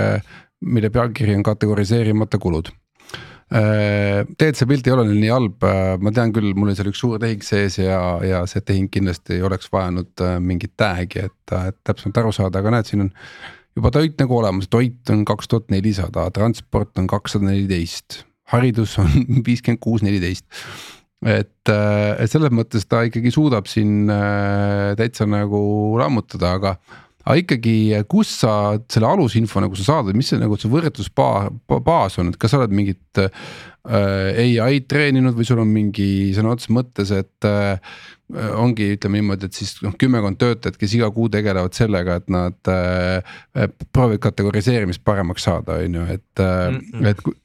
[0.66, 2.72] mille pealkiri on kategoriseerimata kulud.
[3.52, 5.66] tegelikult see pilt ei ole nii halb,
[6.02, 9.36] ma tean küll, mul oli seal üks suur tehing sees ja, ja see tehing kindlasti
[9.36, 13.14] ei oleks vajanud mingit tag'i, et, et täpsemalt aru saada, aga näed, siin on.
[13.78, 19.10] juba toit nagu olemas, toit on kaks tuhat nelisada, transport on kakssada neliteist, haridus on
[19.46, 20.46] viiskümmend kuus, neliteist
[21.22, 24.10] et, et selles mõttes ta ikkagi suudab siin
[24.98, 25.62] täitsa nagu
[26.00, 26.76] lammutada, aga
[27.22, 27.74] aga ikkagi,
[28.10, 28.54] kus sa
[28.90, 32.58] selle alusinfo nagu sa saad või mis see nagu see võrdlusbaas on, et kas sa
[32.58, 37.78] oled mingit äh, ai-d treeninud või sul on mingi sõna otseses mõttes, et äh,
[38.58, 42.72] ongi, ütleme niimoodi, et siis noh, kümmekond töötajat, kes iga kuu tegelevad sellega, et nad
[42.72, 43.38] äh,
[43.92, 47.06] proovivad kategoriseerimist paremaks saada, on ju, et mm, -mm.
[47.12, 47.41] et et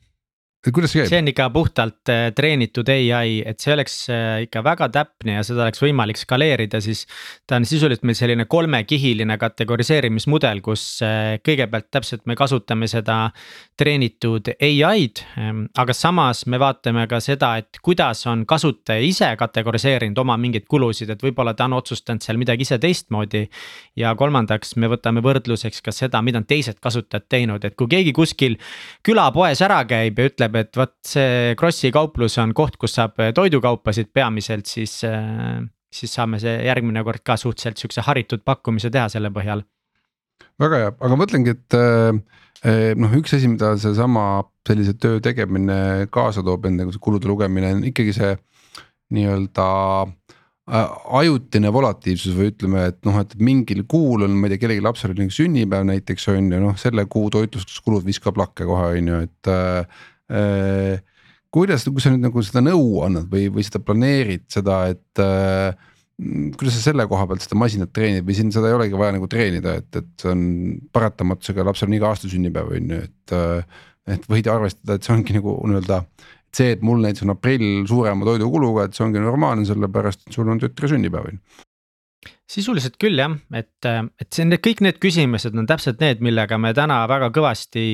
[0.73, 1.11] kuidas see käib?
[1.11, 5.43] see on ikka puhtalt äh, treenitud ai, et see oleks äh, ikka väga täpne ja
[5.45, 7.05] seda oleks võimalik skaleerida, siis.
[7.47, 13.17] ta on sisuliselt meil selline kolmekihiline kategoriseerimismudel, kus äh, kõigepealt täpselt me kasutame seda
[13.77, 15.23] treenitud ai-d.
[15.37, 20.67] Ähm, aga samas me vaatame ka seda, et kuidas on kasutaja ise kategoriseerinud oma mingeid
[20.69, 23.45] kulusid, et võib-olla ta on otsustanud seal midagi ise teistmoodi.
[23.97, 28.13] ja kolmandaks, me võtame võrdluseks ka seda, mida on teised kasutajad teinud, et kui keegi
[28.13, 28.57] kuskil
[29.05, 34.11] külapoes ära käib ja ütleb, et vot see Krossi kauplus on koht, kus saab toidukaupasid
[34.13, 35.01] peamiselt, siis.
[35.97, 39.63] siis saame see järgmine kord ka suhteliselt sihukese haritud pakkumise teha selle põhjal.
[40.59, 46.43] väga hea, aga mõtlengi, et eh, noh, üks asi, mida seesama sellise töö tegemine kaasa
[46.43, 48.35] toob endaga, see kulude lugemine on ikkagi see
[49.15, 49.67] nii-öelda
[50.67, 55.13] ajutine volatiivsus või ütleme, et noh, et mingil kuul on, ma ei tea, kellelgi lapsel
[55.13, 59.37] oli sünnipäev näiteks on ju noh, selle kuu toitlustuskulud viskab lakke kohe on ju, et
[59.47, 59.85] Äh,
[61.53, 65.89] kuidas, kui sa nüüd nagu seda nõu annad või, või seda planeerid seda, et äh,
[66.57, 69.29] kuidas sa selle koha pealt seda masinat treenid või siin seda ei olegi vaja nagu
[69.31, 70.41] treenida, et, et see on
[70.95, 73.37] paratamatusega, lapsel on iga aasta sünnipäev on ju, et.
[73.37, 75.97] Äh, et võid arvestada, et see ongi nagu nii-öelda
[76.55, 80.47] see, et mul näiteks on aprill suurema toidukuluga, et see ongi normaalne, sellepärast et sul
[80.47, 81.65] on tütre sünnipäev on ju
[82.47, 86.71] sisuliselt küll jah, et, et see, need kõik need küsimused on täpselt need, millega me
[86.75, 87.85] täna väga kõvasti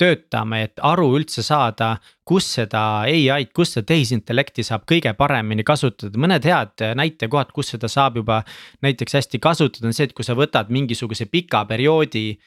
[0.00, 1.96] töötame, et aru üldse saada.
[2.30, 7.88] kus seda ai-d, kus seda tehisintellekti saab kõige paremini kasutada, mõned head näitekohad, kus seda
[7.90, 8.44] saab juba
[8.86, 12.38] näiteks hästi kasutada, on see, et kui sa võtad mingisuguse pika perioodi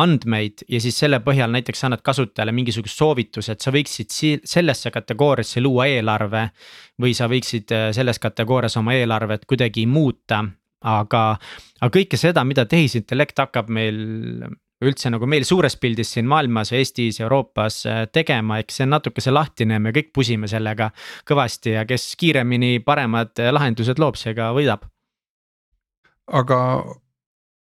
[0.00, 4.12] andmeid ja siis selle põhjal näiteks annad kasutajale mingisugust soovituse, et sa võiksid
[4.44, 6.50] sellesse kategooriasse luua eelarve.
[7.00, 10.44] või sa võiksid selles kategoorias oma eelarvet kuidagi muuta
[10.84, 11.24] aga,
[11.80, 14.00] aga kõike seda, mida tehisintellekt hakkab meil
[14.84, 19.32] üldse nagu meil suures pildis siin maailmas, Eestis, Euroopas äh, tegema, eks see on natukese
[19.32, 20.90] lahtine ja me kõik pusime sellega
[21.28, 24.84] kõvasti ja kes kiiremini paremad äh, lahendused loob, see ka võidab.
[26.26, 26.58] aga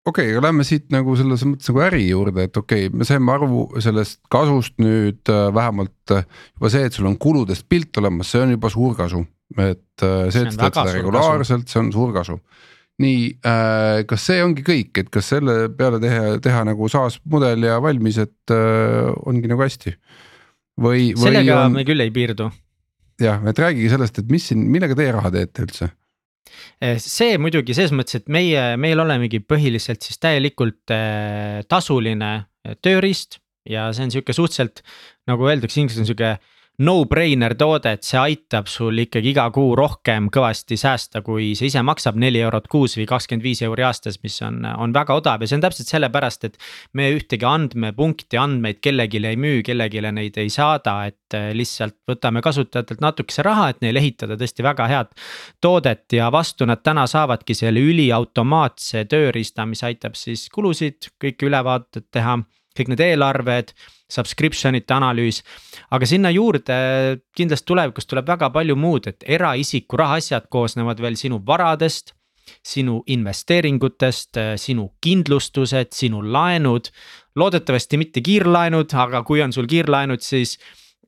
[0.07, 3.09] okei okay,, aga lähme siit nagu selles mõttes nagu äri juurde, et okei okay,, me
[3.09, 8.31] saime aru sellest kasust nüüd äh, vähemalt juba see, et sul on kuludest pilt olemas,
[8.31, 9.27] see on juba suur kasu.
[9.59, 12.39] et see, et sa teed seda regulaarselt, see on suur kasu
[13.01, 17.65] nii äh,, kas see ongi kõik, et kas selle peale teha, teha nagu SaaS mudel
[17.69, 19.97] ja valmis, et äh, ongi nagu hästi?
[20.81, 21.79] või, või sellega on...
[21.79, 22.51] me küll ei piirdu.
[23.21, 25.91] jah, et räägige sellest, et mis siin, millega teie raha teete üldse?
[26.83, 32.79] Eh, see muidugi selles mõttes, et meie, meil olemegi põhiliselt siis täielikult äh, tasuline äh,
[32.83, 34.83] tööriist ja see on sihuke suhteliselt
[35.31, 36.33] nagu öeldakse, inglise keeles on sihuke
[36.81, 41.83] no-brainer toode, et see aitab sul ikkagi iga kuu rohkem kõvasti säästa, kui see ise
[41.85, 45.51] maksab neli eurot kuus või kakskümmend viis euri aastas, mis on, on väga odav ja
[45.51, 46.57] see on täpselt sellepärast, et.
[46.97, 52.41] me ühtegi andmepunkti andmeid kellelegi ei müü, kellelegi neid ei saada, et eh, lihtsalt võtame
[52.45, 55.13] kasutajatelt natukese raha, et neile ehitada tõesti väga head.
[55.61, 62.09] toodet ja vastu nad täna saavadki selle üliautomaatse tööriista, mis aitab siis kulusid, kõiki ülevaated
[62.11, 62.39] teha,
[62.77, 63.75] kõik need eelarved
[64.11, 65.43] subscription ite analüüs.
[65.91, 71.43] aga sinna juurde kindlasti tulevikus tuleb väga palju muud, et eraisiku rahaasjad koosnevad veel sinu
[71.47, 72.15] varadest.
[72.67, 76.91] sinu investeeringutest, sinu kindlustused, sinu laenud.
[77.37, 80.59] loodetavasti mitte kiirlaenud, aga kui on sul kiirlaenud, siis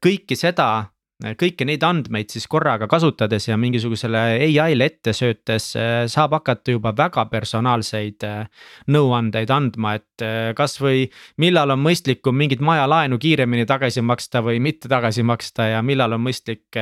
[0.03, 0.93] kõike seda
[1.23, 6.93] kõiki neid andmeid siis korraga kasutades ja mingisugusele ai-le ette söötes äh, saab hakata juba
[6.97, 8.47] väga personaalseid äh,
[8.91, 11.07] nõuandeid andma, et äh, kasvõi.
[11.43, 16.27] millal on mõistlikum mingit majalaenu kiiremini tagasi maksta või mitte tagasi maksta ja millal on
[16.27, 16.81] mõistlik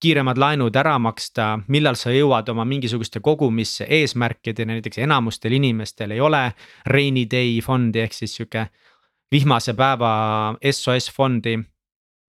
[0.00, 6.20] kiiremad laenud ära maksta, millal sa jõuad oma mingisuguste kogumisse eesmärkideni, näiteks enamustel inimestel ei
[6.20, 6.46] ole
[6.86, 8.70] rainy day fondi ehk siis sihuke
[9.30, 11.58] vihmase päeva SOS fondi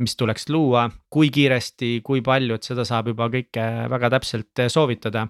[0.02, 4.72] mis tuleks luua, kui kiiresti, kui palju, et seda saab juba kõike väga täpselt eh,
[4.72, 5.28] soovitada.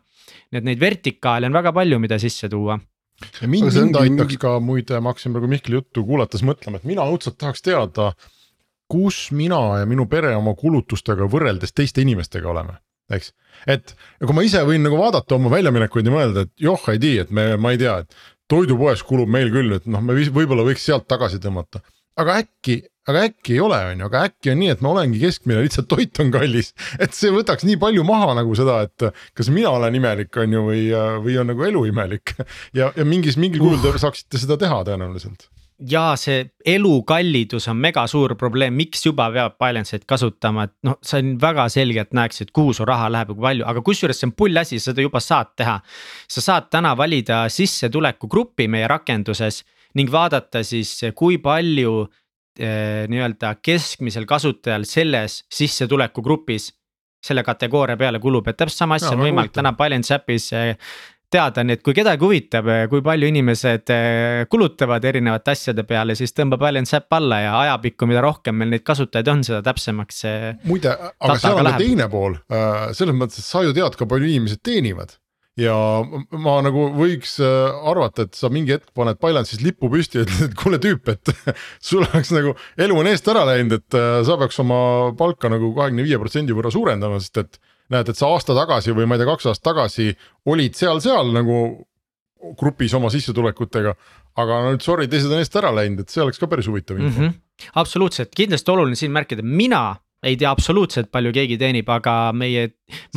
[0.52, 2.80] nii et neid vertikaale on väga palju, mida sisse tuua.
[3.42, 7.06] ja mind, mind aitaks ka muide, ma hakkasin praegu Mihkli juttu kuulates mõtlema, et mina
[7.08, 8.14] õudselt tahaks teada
[8.92, 12.80] kus mina ja minu pere oma kulutustega võrreldes teiste inimestega oleme
[13.16, 13.32] eks,
[13.70, 17.02] et ja kui ma ise võin nagu vaadata oma väljaminekuid ja mõelda, et joh, ei
[17.02, 20.66] tea, et me, ma ei tea, et toidupoes kulub meil küll, et noh, me võib-olla
[20.68, 21.84] võiks sealt tagasi tõmmata.
[22.20, 25.22] Aga äkki, aga äkki ei ole, on ju, aga äkki on nii, et ma olengi
[25.22, 26.74] keskmine, lihtsalt toit on kallis.
[27.04, 30.68] et see võtaks nii palju maha nagu seda, et kas mina olen imelik, on ju,
[30.68, 30.84] või,
[31.26, 32.36] või on nagu elu imelik.
[32.78, 35.50] Ja, ja mingis, mingil kujul te saaksite seda teha tõenäoliselt.
[35.90, 41.18] Ja see elukallidus on mega suur probleem, miks juba peab Balance'it kasutama, et noh, sa
[41.42, 44.62] väga selgelt näeksid, kuhu su raha läheb ja kui palju, aga kusjuures see on pull
[44.62, 45.80] asi, seda juba saad teha.
[46.30, 49.64] sa saad täna valida sissetulekugrupi meie rakenduses
[50.00, 51.96] ning vaadata siis, kui palju
[52.60, 56.72] eh, nii-öelda keskmisel kasutajal selles sissetulekugrupis
[57.22, 60.74] selle kategooria peale kulub, et täpselt sama asja on võimalik täna Balance äpis eh,
[61.32, 63.94] teada, nii et kui kedagi huvitab, eh, kui palju inimesed
[64.52, 68.86] kulutavad erinevate asjade peale, siis tõmba balance äpp alla ja ajapikku, mida rohkem meil neid
[68.88, 70.54] kasutajaid on, seda täpsemaks see.
[70.68, 74.10] muide, aga seal on ka teine pool, äh, selles mõttes, et sa ju tead ka
[74.10, 75.21] palju inimesed teenivad
[75.60, 75.76] ja
[76.32, 80.46] ma nagu võiks äh, arvata, et sa mingi hetk paned Balance'is lipu püsti ja ütled,
[80.48, 81.34] et kuule tüüp, et
[81.88, 85.74] sul oleks nagu elu on eest ära läinud, et äh, sa peaks oma palka nagu
[85.76, 87.62] kahekümne viie protsendi võrra suurendama, sest et
[87.92, 90.12] näed, et sa aasta tagasi või ma ei tea, kaks aastat tagasi
[90.52, 91.58] olid seal-seal nagu
[92.58, 93.96] grupis oma sissetulekutega.
[94.42, 97.20] aga nüüd sorry, teised on eest ära läinud, et see oleks ka päris huvitav info
[97.20, 97.28] mm.
[97.28, 97.68] -hmm.
[97.84, 102.68] absoluutselt, kindlasti oluline siin märkida, mina ei tea absoluutselt, palju keegi teenib, aga meie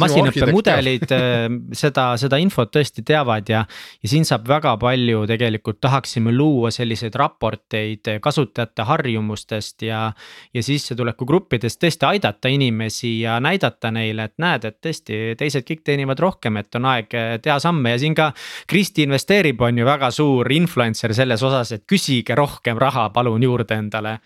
[0.01, 1.43] masinõppemudelid äh,
[1.77, 3.65] seda, seda infot tõesti teavad ja.
[4.01, 10.07] ja siin saab väga palju tegelikult tahaksime luua selliseid raporteid kasutajate harjumustest ja.
[10.55, 16.25] ja sissetulekugruppidest tõesti aidata inimesi ja näidata neile, et näed, et tõesti teised kõik teenivad
[16.25, 17.13] rohkem, et on aeg
[17.45, 18.31] teha samme ja siin ka.
[18.71, 23.77] Kristi investeerib, on ju väga suur influencer selles osas, et küsige rohkem raha palun juurde
[23.77, 24.19] endale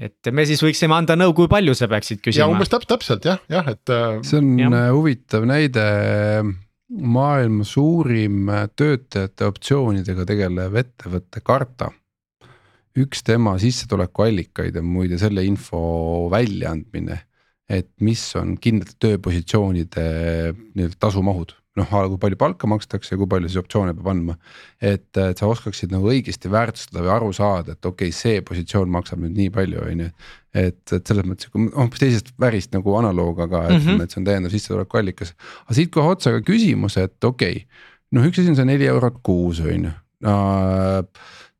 [0.00, 2.46] et me siis võiksime anda nõu, kui palju sa peaksid küsima.
[2.46, 3.84] ja umbes täp täpselt jah, jah, et.
[3.92, 4.74] Äh, see on jah.
[4.76, 5.86] Äh, huvitav näide,
[6.90, 11.90] maailma suurim äh, töötajate optsioonidega tegelev ettevõte Karta.
[13.00, 17.20] üks tema sissetulekuallikaid on muide selle info väljaandmine,
[17.70, 20.06] et mis on kindlate tööpositsioonide
[20.74, 24.36] nii-öelda tasumahud noh, kui palju palka makstakse ja kui palju siis optsioone peab andma.
[24.82, 28.90] et, et sa oskaksid nagu õigesti väärtustada või aru saada, et okei okay,, see positsioon
[28.90, 30.10] maksab nüüd nii palju, on ju.
[30.64, 34.02] et, et selles mõttes hoopis teisest värist nagu analoog, aga mm -hmm.
[34.02, 35.34] et see on täiendav sissetulekuallikas.
[35.66, 38.90] aga siit kohe otsa ka küsimus, et okei okay,, noh, üks asi on see neli
[38.90, 39.94] eurot kuus, on ju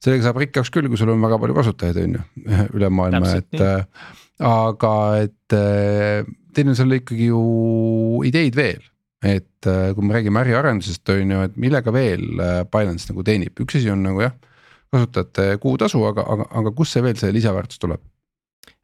[0.01, 2.23] sellega saab rikkaks küll, kui sul on väga palju kasutajaid, on ju,
[2.77, 3.85] üle maailma, et äh,
[4.41, 4.95] aga
[5.27, 6.25] et äh,
[6.57, 7.43] teil on seal ikkagi ju
[8.29, 8.81] ideid veel
[9.25, 13.59] et äh, kui me räägime äriarendusest on ju, et millega veel äh, Binance nagu teenib,
[13.61, 14.37] üks asi on nagu jah,
[14.91, 18.03] kasutajate kuutasu, aga, aga, aga kust see veel see lisaväärtus tuleb?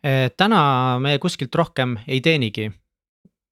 [0.04, 2.68] Äh, täna me kuskilt rohkem ei teenigi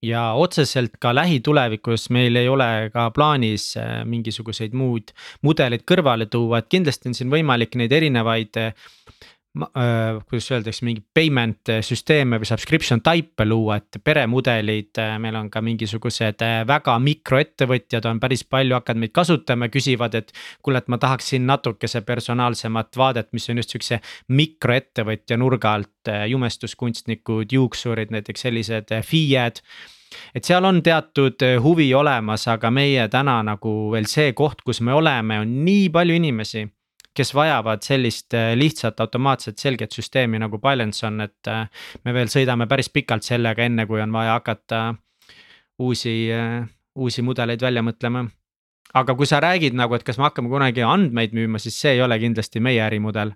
[0.05, 3.71] ja otseselt ka lähitulevikus meil ei ole ka plaanis
[4.05, 5.15] mingisuguseid muud
[5.47, 8.61] mudeleid kõrvale tuua, et kindlasti on siin võimalik neid erinevaid
[9.63, 10.19] äh,.
[10.29, 15.63] kuidas öeldakse, mingi payment süsteeme või subscription type'e luua, et peremudelid, äh, meil on ka
[15.65, 20.35] mingisugused äh, väga mikroettevõtjad on päris palju hakanud meid kasutama, küsivad, et.
[20.63, 26.27] kuule, et ma tahaksin natukese personaalsemat vaadet, mis on just sihukese mikroettevõtja nurga alt, äh,
[26.35, 29.63] jumestuskunstnikud, juuksurid, näiteks sellised FIE-d
[30.35, 34.95] et seal on teatud huvi olemas, aga meie täna nagu veel see koht, kus me
[34.95, 36.69] oleme, on nii palju inimesi
[37.15, 41.69] kes vajavad sellist äh, lihtsat automaatset selget süsteemi nagu Balance on, et äh,
[42.05, 44.83] me veel sõidame päris pikalt sellega, enne kui on vaja hakata
[45.79, 46.65] uusi, äh,
[46.99, 48.27] uusi mudeleid välja mõtlema.
[48.95, 52.03] aga kui sa räägid nagu, et kas me hakkame kunagi andmeid müüma, siis see ei
[52.03, 53.35] ole kindlasti meie ärimudel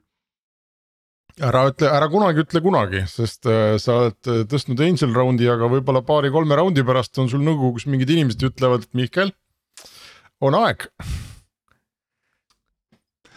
[1.38, 6.59] ära ütle, ära kunagi ütle kunagi, sest sa oled tõstnud angel round'i, aga võib-olla paari-kolme
[6.59, 9.31] raundi pärast on sul nõukogus mingid inimesed ütlevad, et Mihkel,
[10.43, 10.88] on aeg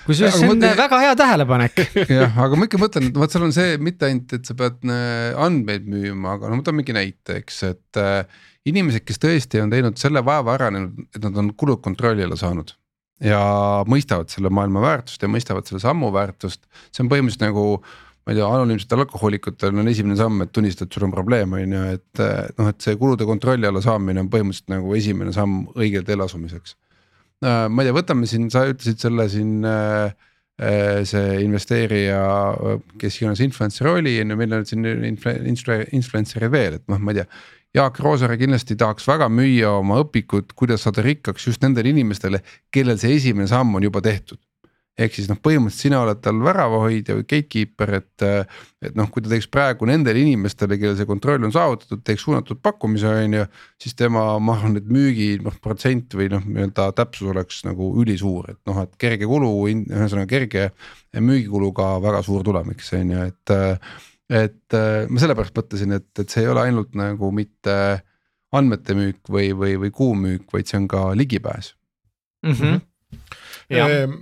[0.05, 0.71] kusjuures see on mõtle...
[0.79, 1.81] väga hea tähelepanek
[2.17, 4.83] jah, aga ma ikka mõtlen, et vot seal on see mitte ainult, et sa pead
[4.87, 8.21] äh, andmeid müüma, aga no võtame mingi näite, eks, et äh,.
[8.69, 12.75] inimesed, kes tõesti on teinud selle vaeva ära, et nad on kulud kontrolli alla saanud.
[13.21, 13.41] ja
[13.85, 17.65] mõistavad selle maailma väärtust ja mõistavad selle sammu väärtust, see on põhimõtteliselt nagu
[18.21, 21.73] ma ei tea, anonüümsetel alkohoolikutel on esimene samm, et tunnistada, et sul on probleem, on
[21.73, 25.63] ju, et äh, noh, et see kulude kontrolli alla saamine on põhimõtteliselt nagu esimene samm
[25.73, 26.77] õigel teel asumiseks
[27.41, 30.11] ma ei tea, võtame siin, sa ütlesid selle siin äh,
[30.61, 32.19] äh, see investeerija,
[33.01, 37.15] kes iganes influencer oli, on ju, meil on siin influ-, influencer'id veel, et noh, ma
[37.15, 37.27] ei tea.
[37.71, 42.41] Jaak Roosaare kindlasti tahaks väga müüa oma õpikut, kuidas saada rikkaks just nendele inimestele,
[42.73, 44.41] kellel see esimene samm on juba tehtud.
[45.01, 48.25] Ehk siis noh, põhimõtteliselt sina oled tal väravahoidja või gatekeeper, et.
[48.81, 52.61] et noh, kui ta teeks praegu nendele inimestele, kellel see kontroll on saavutatud, teeks suunatud
[52.63, 53.47] pakkumise, on ju.
[53.81, 58.51] siis tema, ma arvan, et müügi noh protsent või noh, nii-öelda täpsus oleks nagu ülisuur,
[58.53, 60.69] et noh, et kerge kulu, ühesõnaga kerge
[61.17, 63.57] müügikuluga väga suur tulem, eks on ju, et.
[64.31, 64.79] et
[65.11, 67.75] ma sellepärast mõtlesin, et, et see ei ole ainult nagu mitte
[68.55, 71.73] andmete müük või, või, või kuumüük, vaid see on ka ligipääs
[72.45, 72.55] mm.
[72.55, 72.79] -hmm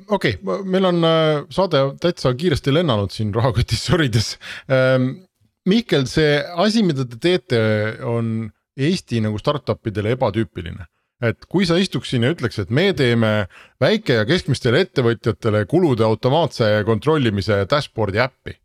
[0.08, 4.36] okei okay,, meil on äh, saade täitsa kiiresti lennanud siin rahakotis sorides.
[4.70, 5.12] Ehm,
[5.70, 7.60] Mihkel, see asi, mida te teete,
[8.08, 10.88] on Eesti nagu startup idele ebatüüpiline
[11.20, 13.50] et kui sa istuks siin ja ütleks, et me teeme
[13.84, 18.56] väike ja keskmistele ettevõtjatele kulude automaatse kontrollimise dashboard'i äppi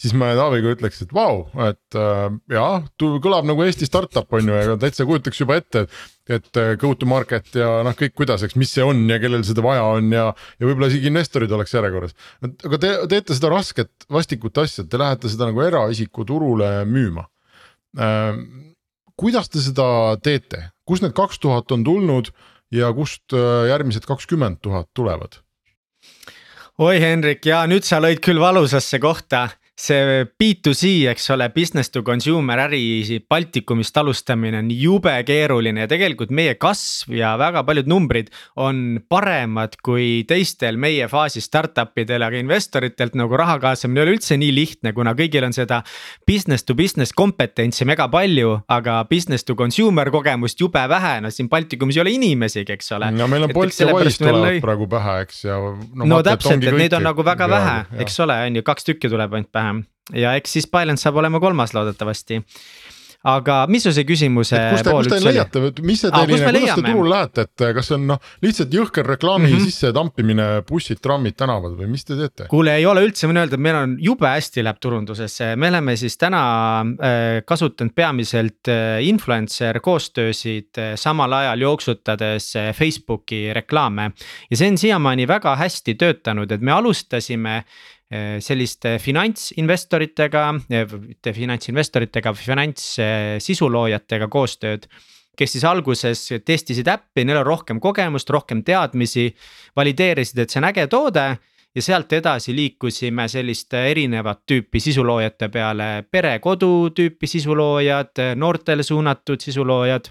[0.00, 4.56] siis ma Taaviga ütleks, et vau, et äh, jaa, kõlab nagu Eesti startup on ju,
[4.56, 5.96] ja täitsa kujutaks juba ette, et.
[6.36, 9.44] et äh, go to market ja noh, kõik kuidas, eks, mis see on ja kellel
[9.46, 10.26] seda vaja on ja,
[10.60, 12.16] ja võib-olla isegi investorid oleks järjekorras.
[12.42, 17.28] aga te teete seda rasket vastikut asja, te lähete seda nagu eraisiku turule müüma
[17.96, 18.36] äh,.
[19.16, 19.88] kuidas te seda
[20.20, 22.34] teete, kust need kaks tuhat on tulnud
[22.74, 25.40] ja kust äh, järgmised kakskümmend tuhat tulevad?
[26.76, 32.00] oi, Hendrik ja nüüd sa lõid küll valusasse kohta see B2C, eks ole, business to
[32.02, 38.30] consumer äri Baltikumist alustamine on jube keeruline ja tegelikult meie kasv ja väga paljud numbrid
[38.56, 44.14] on paremad kui teistel meie faasis startup idel, aga investoritelt nagu raha kaasamine ei ole
[44.16, 45.82] üldse nii lihtne, kuna kõigil on seda.
[46.26, 51.52] Business to business kompetentsi mega palju, aga business to consumer kogemust jube vähe, no siin
[51.52, 53.12] Baltikumis ei ole inimesigi, eks ole.
[53.12, 56.08] no meil on Bolt ja Wise tulevad praegu pähe, eks ja no,.
[56.08, 59.36] no täpselt, et neid on nagu väga vähe, eks ole, on ju, kaks tükki tuleb
[59.36, 62.42] ainult pähe vähem ja eks siis Balance saab olema kolmas loodetavasti
[63.26, 65.72] aga mis su see küsimuse pool üldse oli?
[65.86, 69.48] mis see teil, kuidas te turul lähete, et kas see on noh, lihtsalt jõhker reklaami
[69.48, 69.70] mm -hmm.
[69.70, 72.46] sisse tampimine, bussid, trammid, tänavad või mis te teete?
[72.52, 75.96] kuule, ei ole üldse, võin öelda, et meil on jube hästi läheb turundusesse, me oleme
[75.96, 76.42] siis täna
[76.82, 84.12] äh, kasutanud peamiselt äh, influencer koostöösid samal ajal jooksutades Facebooki reklaame.
[84.50, 87.95] ja see on siiamaani väga hästi töötanud, et me alustasime Eh,
[88.40, 94.86] selliste finantsinvestoritega, eh, mitte finantsinvestoritega, finantssisuloojatega koostööd
[95.36, 99.26] kes siis alguses testisid äppi, neil on rohkem kogemust, rohkem teadmisi,
[99.76, 101.26] valideerisid, et see on äge toode
[101.76, 110.08] ja sealt edasi liikusime selliste erinevat tüüpi sisuloojate peale, pere-kodu tüüpi sisuloojad, noortele suunatud sisuloojad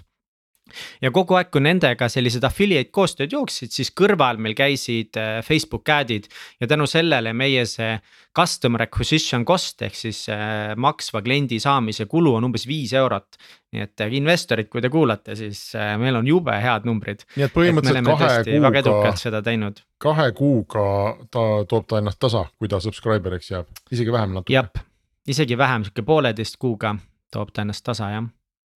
[1.02, 5.88] ja kogu aeg, kui nendega sellised affiliate koostööd jooksid, siis kõrval meil käisid äh, Facebook
[5.92, 6.28] ad'id
[6.60, 7.94] ja tänu sellele meie see
[8.36, 13.38] customer acquisition cost ehk siis äh, maksva kliendi saamise kulu on umbes viis eurot.
[13.72, 15.60] nii et äh, investorid, kui te kuulate, siis
[16.00, 17.26] meil on jube head numbrid.
[17.36, 18.62] nii et põhimõtteliselt et kahe kuuga.
[18.68, 19.82] väga edukalt seda teinud.
[20.02, 20.88] kahe kuuga
[21.30, 24.56] ta toob ta ennast tasa, kui ta subscriber'iks jääb, isegi vähem natuke.
[24.58, 24.86] jah,
[25.28, 26.96] isegi vähem, sihuke pooleteist kuuga
[27.30, 28.26] toob ta ennast tasa jah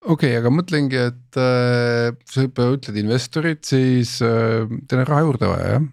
[0.05, 5.25] okei okay,, aga mõtlengi, et äh, sa juba ütled investorid, siis äh, teil on raha
[5.27, 5.89] juurde vaja, jah?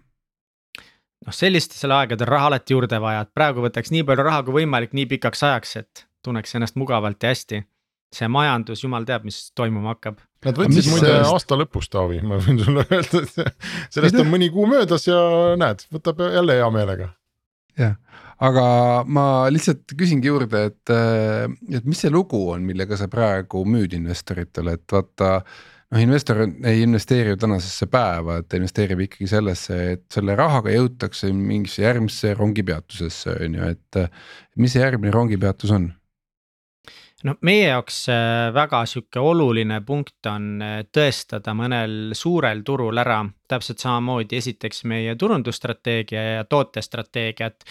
[1.28, 4.96] noh, sellistel aegadel raha alati juurde vaja, et praegu võtaks nii palju raha kui võimalik
[4.98, 7.63] nii pikaks ajaks, et tunneks ennast mugavalt ja hästi.
[8.15, 10.22] see majandus, jumal teab, mis toimuma hakkab.
[10.48, 11.32] Nad võtsid muide sellest...
[11.34, 13.58] aasta lõpus, Taavi, ma võin sulle öelda, et
[13.98, 15.17] sellest on mõni kuu möödas ja
[15.60, 17.10] näed, võtab jälle hea meelega.
[17.78, 17.98] jah
[18.43, 18.65] aga
[19.10, 23.97] ma lihtsalt küsingi juurde, et, äh, et mis see lugu on, millega sa praegu müüd
[23.97, 25.41] investoritele, et vaata.
[25.88, 30.73] noh, investor ei investeeri ju tänasesse päeva, et ta investeerib ikkagi sellesse, et selle rahaga
[30.73, 34.02] jõutakse mingisse järgmisse rongipeatusesse on ju, et.
[34.58, 35.93] mis see järgmine rongipeatus on?
[37.26, 43.23] no meie jaoks äh, väga sihuke oluline punkt on äh, tõestada mõnel suurel turul ära
[43.50, 47.66] täpselt samamoodi esiteks meie turundusstrateegia ja tootestrateegia, et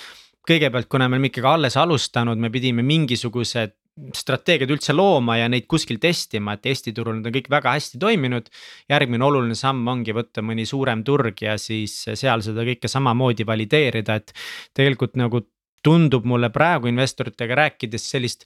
[0.46, 3.74] kõigepealt, kuna me oleme ikkagi alles alustanud, me pidime mingisugused
[4.16, 7.98] strateegiad üldse looma ja neid kuskil testima, et Eesti turul need on kõik väga hästi
[8.00, 8.50] toiminud.
[8.92, 14.14] järgmine oluline samm ongi võtta mõni suurem turg ja siis seal seda kõike samamoodi valideerida,
[14.20, 14.34] et
[14.76, 15.40] tegelikult nagu
[15.82, 18.44] tundub mulle praegu investoritega rääkides sellist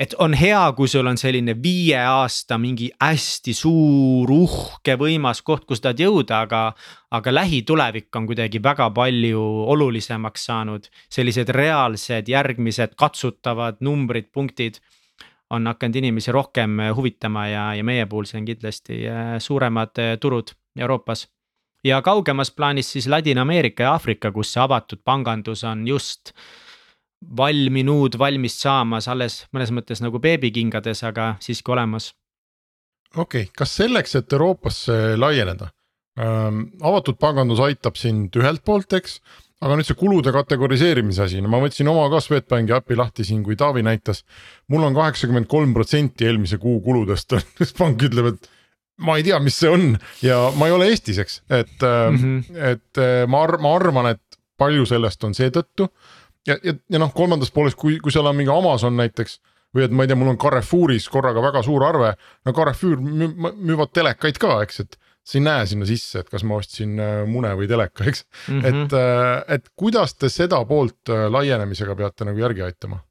[0.00, 5.64] et on hea, kui sul on selline viie aasta mingi hästi suur, uhke, võimas koht,
[5.68, 6.62] kus tahad jõuda, aga.
[7.16, 9.42] aga lähitulevik on kuidagi väga palju
[9.72, 14.80] olulisemaks saanud, sellised reaalsed järgmised katsutavad numbrid, punktid.
[15.50, 20.16] on hakanud inimesi rohkem huvitama ja, ja meie puhul see on kindlasti äh, suuremad äh,
[20.18, 21.28] turud Euroopas
[21.86, 26.32] ja kaugemas plaanis siis Ladina-Ameerika ja Aafrika, kus see avatud pangandus on just
[27.36, 32.12] valminud, valmis saamas, alles mõnes mõttes nagu beebikingades, aga siiski olemas.
[33.16, 35.70] okei okay., kas selleks, et Euroopasse laieneda
[36.20, 39.20] ähm,, avatud pangandus aitab sind ühelt poolt, eks.
[39.64, 43.40] aga nüüd see kulude kategoriseerimise asi, no ma võtsin oma ka Swedbanki äpi lahti siin,
[43.46, 44.24] kui Taavi näitas.
[44.68, 47.32] mul on kaheksakümmend kolm protsenti eelmise kuu kuludest
[47.78, 48.52] pank ütleb, et
[49.00, 52.62] ma ei tea, mis see on ja ma ei ole Eestis, eks, et mm, -hmm.
[52.72, 54.22] et ma ar-, ma arvan, et
[54.60, 55.88] palju sellest on seetõttu.
[56.46, 59.40] Ja, ja, ja noh, kolmandas pooles, kui, kui seal on mingi Amazon näiteks
[59.76, 62.14] või et ma ei tea, mul on Carrefouris korraga väga suur arve,
[62.46, 66.60] no Carrefour müüvad telekaid ka, eks, et sa ei näe sinna sisse, et kas ma
[66.60, 68.60] ostsin äh, mune või teleka, eks mm.
[68.60, 68.86] -hmm.
[68.86, 73.02] et, äh, et kuidas te seda poolt äh, laienemisega peate nagu järgi aitama?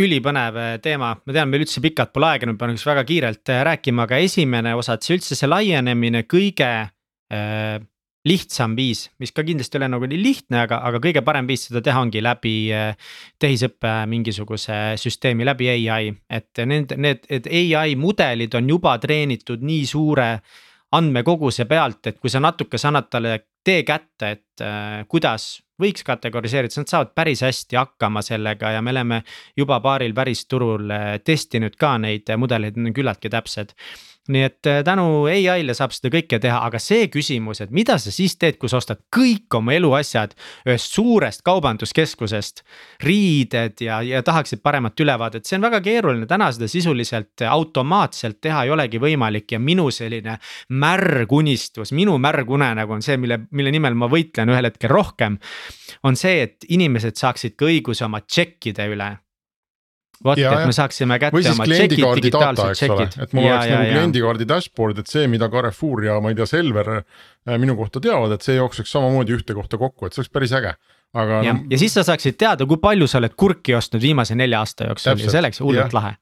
[0.00, 4.06] ülipõnev teema, ma tean, meil üldse pikalt pole aega, nüüd pean üks väga kiirelt rääkima,
[4.08, 7.74] aga esimene osa, et see üldse see laienemine kõige äh,
[8.28, 11.64] lihtsam viis, mis ka kindlasti ei ole nagu nii lihtne, aga, aga kõige parem viis
[11.68, 12.54] seda teha ongi läbi
[13.40, 16.10] tehisõppe mingisuguse süsteemi, läbi ai.
[16.28, 17.48] et need, need, need
[17.80, 20.28] ai mudelid on juba treenitud nii suure
[20.96, 26.04] andmekoguse pealt, et kui sa natuke sa annad talle tee kätte, et äh, kuidas võiks
[26.04, 29.22] kategoriseerida, siis nad saavad päris hästi hakkama sellega ja me oleme
[29.56, 33.76] juba paaril väristurul äh, testinud ka neid mudeleid, need on küllaltki täpsed
[34.28, 38.12] nii et äh, tänu ai-le saab seda kõike teha, aga see küsimus, et mida sa
[38.12, 40.34] siis teed, kui sa ostad kõik oma eluasjad
[40.68, 42.62] ühest suurest kaubanduskeskusest.
[43.02, 48.64] riided ja, ja tahaksid paremat ülevaadet, see on väga keeruline, täna seda sisuliselt automaatselt teha
[48.64, 50.36] ei olegi võimalik ja minu selline
[50.68, 55.38] märg unistus, minu märg unenägu on see, mille, mille nimel ma võitlen ühel hetkel rohkem.
[56.02, 59.10] on see, et inimesed saaksid ka õiguse oma tšekkide üle
[60.24, 63.18] vot, et me saaksime kätte oma tšekid, digitaalsed tšekid.
[63.24, 66.38] et mul ja, oleks ja, nagu kliendikaardi dashboard, et see, mida Carrefour ja ma ei
[66.38, 70.24] tea, Selver äh, minu kohta teavad, et see jookseks samamoodi ühte kohta kokku, et see
[70.24, 70.74] oleks päris äge.
[71.14, 71.42] aga.
[71.46, 74.64] ja no,, ja siis sa saaksid teada, kui palju sa oled kurki ostnud viimase nelja
[74.64, 76.16] aasta jooksul ja see oleks hullult lahe.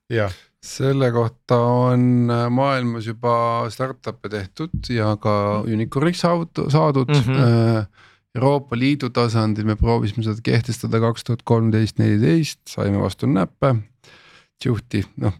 [0.68, 3.34] selle kohta on äh, maailmas juba
[3.70, 7.24] startup'e tehtud ja ka unicorn'iks saadud mm.
[7.26, 7.86] -hmm.
[8.38, 13.74] Euroopa Liidu tasandil me proovisime seda kehtestada kaks tuhat kolmteist, neliteist, saime vastu näppe.
[14.64, 15.34] juhti, noh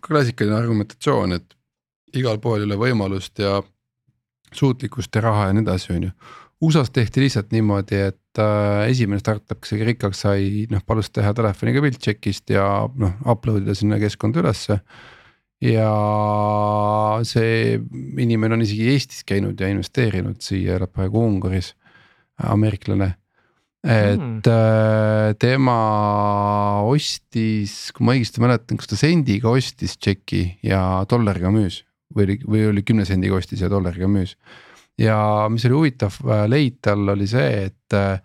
[0.00, 1.56] klassikaline argumentatsioon, et
[2.16, 3.58] igal pool ei ole võimalust ja
[4.54, 6.12] suutlikkust ja raha ja nii edasi, on ju.
[6.60, 11.82] USA-s tehti lihtsalt niimoodi, et äh, esimene startup, kes rikkaks sai, noh palus teha telefoniga
[11.84, 12.66] pilt check'ist ja
[13.00, 14.80] noh upload ida sinna keskkonda ülesse
[15.60, 15.88] ja
[17.28, 17.76] see
[18.20, 21.74] inimene on isegi Eestis käinud ja investeerinud siia, elab praegu Ungaris
[22.52, 23.14] ameeriklane.
[23.80, 25.36] et mm.
[25.40, 25.76] tema
[26.84, 31.78] ostis, kui ma õigesti mäletan, kas ta sendiga ostis tšeki ja dollariga müüs
[32.12, 34.36] või oli, või oli kümne sendiga ostis ja dollariga müüs.
[35.00, 38.20] ja mis oli huvitav äh, leid tal oli see, et äh,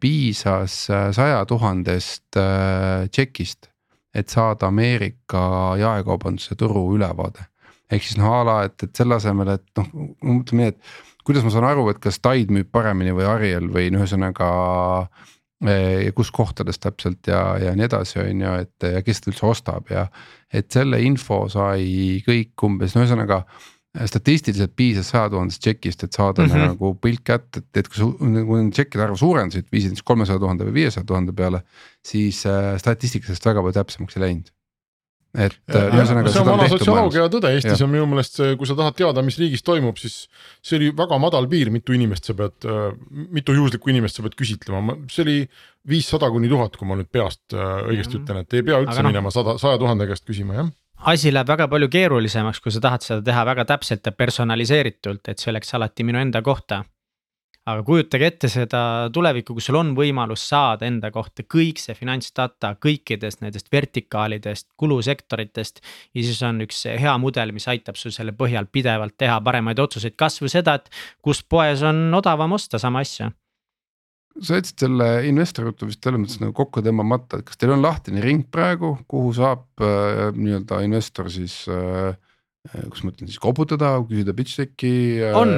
[0.00, 3.68] piisas saja tuhandest tšekist,
[4.14, 7.46] et saada Ameerika jaekaubanduse turu ülevaade.
[7.92, 9.88] ehk siis noh a la, et, et selle asemel, et noh,
[10.40, 10.78] ütleme nii, et
[11.26, 14.48] kuidas ma saan aru, et kas Tide müüb paremini või Ariel või no ühesõnaga
[15.66, 19.46] eh, kus kohtades täpselt ja, ja nii edasi, on ju, et ja kes seda üldse
[19.50, 20.08] ostab ja.
[20.52, 23.44] et selle info sai kõik umbes, no ühesõnaga
[24.08, 26.70] statistiliselt piisas saja tuhandest tšekist, et saada mm -hmm.
[26.72, 30.64] nagu pilt kätte, et, et kui sa, need tšekkide arvu suurendasid, viisid siis kolmesaja tuhande
[30.64, 31.62] või viiesaja tuhande peale.
[32.04, 34.48] siis äh, statistika sellest väga palju täpsemaks ei läinud
[35.32, 36.32] et ühesõnaga.
[36.32, 37.86] see on vana sotsioloogia tõde, Eestis ja.
[37.86, 40.26] on minu meelest see, kui sa tahad teada, mis riigis toimub, siis
[40.60, 42.92] see oli väga madal piir, mitu inimest sa pead, äh,
[43.32, 45.38] mitu juhuslikku inimest sa pead küsitlema, see oli
[45.88, 48.22] viissada kuni tuhat, kui ma nüüd peast äh, õigesti mm.
[48.22, 49.14] ütlen, et ei pea üldse Aga no.
[49.14, 50.72] minema sada, saja tuhande käest küsima, jah
[51.02, 55.40] asi läheb väga palju keerulisemaks, kui sa tahad seda teha väga täpselt ja personaliseeritult, et
[55.42, 56.84] see oleks alati minu enda kohta
[57.70, 58.82] aga kujutage ette seda
[59.14, 65.78] tulevikku, kus sul on võimalus saada enda kohta kõik see finantsdata kõikidest nendest vertikaalidest, kulusektoritest.
[66.14, 70.16] ja siis on üks hea mudel, mis aitab sul selle põhjal pidevalt teha paremaid otsuseid,
[70.18, 70.90] kasvõi seda, et
[71.22, 73.30] kus poes on odavam osta sama asja
[74.40, 77.82] sa jätsid selle investori jutu vist selles mõttes nagu kokku tõmbamata, et kas teil on
[77.84, 82.16] lahtine ring praegu, kuhu saab äh, nii-öelda investor siis äh,.
[82.72, 85.36] kuidas ma ütlen siis koputada, küsida pitch deck'i äh,.
[85.36, 85.54] on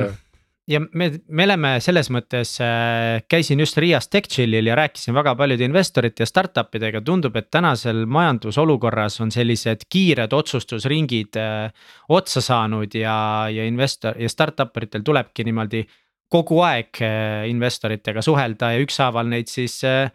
[0.68, 5.66] ja me, me oleme selles mõttes äh,, käisin just Riias TechChillil ja rääkisin väga paljude
[5.68, 12.96] investorite ja startup idega, tundub, et tänasel majandusolukorras on sellised kiired otsustusringid äh, otsa saanud
[12.96, 13.16] ja,
[13.52, 15.84] ja investor ja startup itel tulebki niimoodi
[16.32, 20.08] kogu aeg äh, investoritega suhelda ja ükshaaval neid siis äh,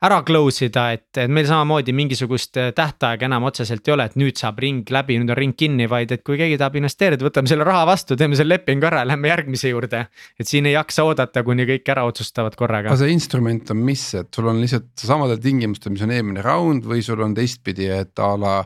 [0.00, 4.16] ära close ida, et, et meil samamoodi mingisugust äh, tähtaega enam otseselt ei ole, et
[4.20, 7.50] nüüd saab ring läbi, nüüd on ring kinni, vaid et kui keegi tahab investeerida, võtame
[7.50, 10.06] selle raha vastu, teeme selle lepingu ära, lähme järgmise juurde.
[10.40, 12.92] et siin ei jaksa oodata, kuni kõik ära otsustavad korraga.
[12.92, 16.88] aga see instrument on mis, et sul on lihtsalt samadel tingimustel, mis on eelmine round
[16.88, 18.56] või sul on teistpidi, et a la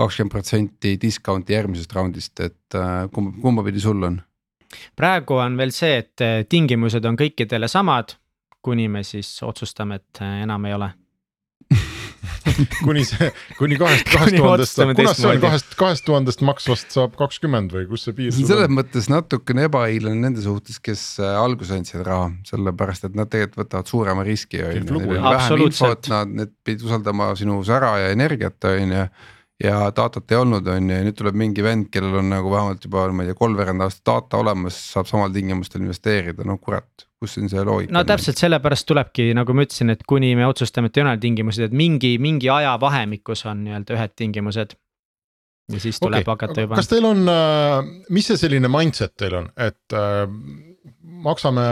[0.00, 4.20] kakskümmend protsenti discount'i järgmisest round'ist, et äh, kumba, kumba pidi sul on?
[4.96, 8.14] praegu on veel see, et eh, tingimused on kõikidele samad,
[8.62, 10.90] kuni me siis otsustame, et eh, enam ei ole
[12.84, 17.72] kuni see, kuni kahest, kahest tuhandest, kunas see on kahest, kahest tuhandest maksvast saab kakskümmend
[17.74, 18.50] või kus see piir sul on?
[18.50, 23.64] selles mõttes natukene ebaõiglane nende suhtes, kes äh, alguses andsid raha, sellepärast et nad tegelikult
[23.64, 25.02] võtavad suurema riski on ju.
[25.16, 29.04] vähem infot, nad, need pidid usaldama sinu sära ja energiat on ju
[29.64, 32.84] ja datat ei olnud, on ju, ja nüüd tuleb mingi vend, kellel on nagu vähemalt
[32.86, 37.36] juba, ma ei tea, kolmveerand aastat data olemas, saab samal tingimustel investeerida, no kurat, kus
[37.36, 38.08] siin see loogika no on?
[38.08, 41.76] täpselt sellepärast tulebki, nagu ma ütlesin, et kuni me otsustame, et ei ole tingimused, et
[41.76, 44.74] mingi, mingi ajavahemikus on nii-öelda ühed tingimused.
[45.70, 46.32] ja siis tuleb okay.
[46.32, 46.80] hakata juba.
[46.80, 50.24] kas teil on, äh, mis see selline mindset teil on, et äh,
[51.24, 51.62] maksame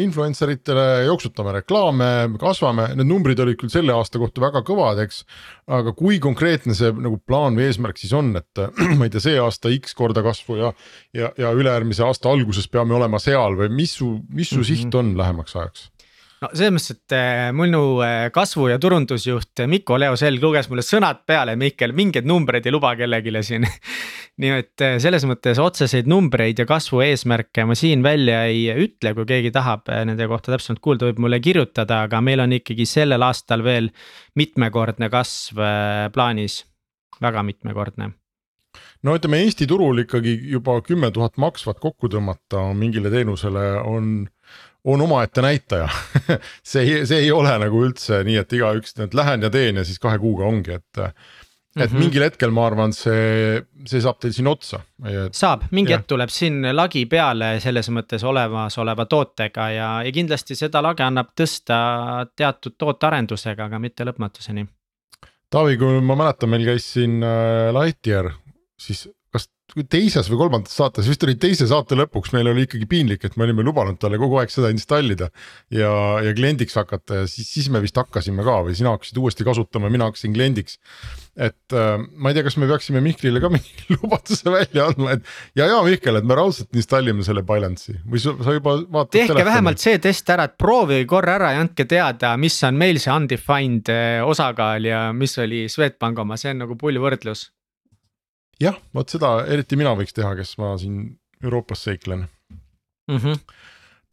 [0.00, 2.08] influencer itele, jooksutame reklaame,
[2.40, 5.22] kasvame, need numbrid olid küll selle aasta kohta väga kõvad, eks.
[5.68, 8.62] aga kui konkreetne see nagu plaan või eesmärk siis on, et
[8.98, 10.72] ma ei tea, see aasta X korda kasvu ja.
[11.16, 14.84] ja, ja ülejärgmise aasta alguses peame olema seal või mis su, mis su mm -hmm.
[14.84, 15.90] siht on lähemaks ajaks?
[16.44, 20.84] No selles mõttes, et äh, minu äh, kasvu ja turundusjuht Mikko Leo Selg luges mulle
[20.84, 23.66] sõnad peale, Mihkel, mingeid numbreid ei luba kellelegi siin.
[24.42, 29.14] Nii et äh, selles mõttes otseseid numbreid ja kasvu eesmärke ma siin välja ei ütle,
[29.16, 33.24] kui keegi tahab nende kohta täpsemalt kuulda, võib mulle kirjutada, aga meil on ikkagi sellel
[33.24, 33.90] aastal veel
[34.38, 35.62] mitmekordne kasv
[36.14, 36.62] plaanis,
[37.22, 38.12] väga mitmekordne.
[39.06, 44.24] No ütleme Eesti turul ikkagi juba kümme tuhat maksvat kokku tõmmata mingile teenusele on
[44.84, 45.88] on omaette näitaja
[46.62, 50.00] see ei, see ei ole nagu üldse nii, et igaüks, lähen ja teen ja siis
[50.02, 50.98] kahe kuuga ongi, et.
[50.98, 51.04] et
[51.76, 51.98] mm -hmm.
[51.98, 54.80] mingil hetkel ma arvan, see, see saab teil siin otsa.
[55.32, 60.82] saab, mingi hetk tuleb siin lagi peale selles mõttes olemasoleva tootega ja, ja kindlasti seda
[60.82, 64.66] lage annab tõsta teatud tootearendusega, aga mitte lõpmatuseni.
[65.50, 68.32] Taavi, kui ma mäletan, meil käis siin äh, Lightyear,
[68.78, 69.08] siis
[69.90, 73.46] teises või kolmandas saates, vist oli teise saate lõpuks, meil oli ikkagi piinlik, et me
[73.46, 75.30] olime lubanud talle kogu aeg seda installida.
[75.72, 75.90] ja,
[76.22, 79.90] ja kliendiks hakata ja siis, siis me vist hakkasime ka või sina hakkasid uuesti kasutama,
[79.90, 80.78] mina hakkasin kliendiks.
[81.34, 85.26] et äh, ma ei tea, kas me peaksime Mihklile ka mingi lubaduse välja andma, et
[85.58, 89.16] ja, ja Mihkel, et me raudselt installime selle Balance'i või sa, sa juba vaatad.
[89.16, 89.50] tehke telefoni.
[89.50, 93.16] vähemalt see test ära, et proovige korra ära ja andke teada, mis on meil see
[93.16, 97.48] undefined äh, osakaal ja mis oli Swedbank oma, see on nagu pull võrdlus
[98.62, 102.26] jah, vot seda eriti mina võiks teha, kes ma siin Euroopas seiklen
[103.10, 103.16] mm.
[103.16, 103.40] -hmm.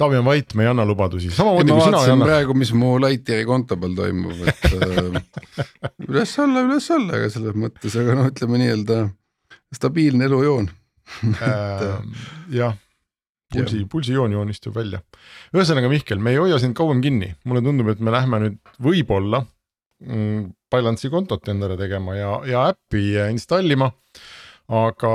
[0.01, 2.25] Taavi on vait, me ei anna lubadusi, samamoodi kui sina ei anna.
[2.25, 5.65] praegu, mis mu Lightyeari konto peal toimub, et äh,
[6.07, 9.01] üles-alla, üles-alla, aga selles mõttes, aga noh, ütleme nii-öelda
[9.75, 10.71] stabiilne elujoon
[11.49, 11.99] äh,
[12.55, 12.79] jah,
[13.53, 15.03] pulsi, pulsijoon joonistub välja.
[15.53, 19.45] ühesõnaga, Mihkel, me ei hoia sind kauem kinni, mulle tundub, et me lähme nüüd võib-olla
[20.71, 23.91] Balance'i kontot endale tegema ja, ja äppi installima
[24.71, 25.11] aga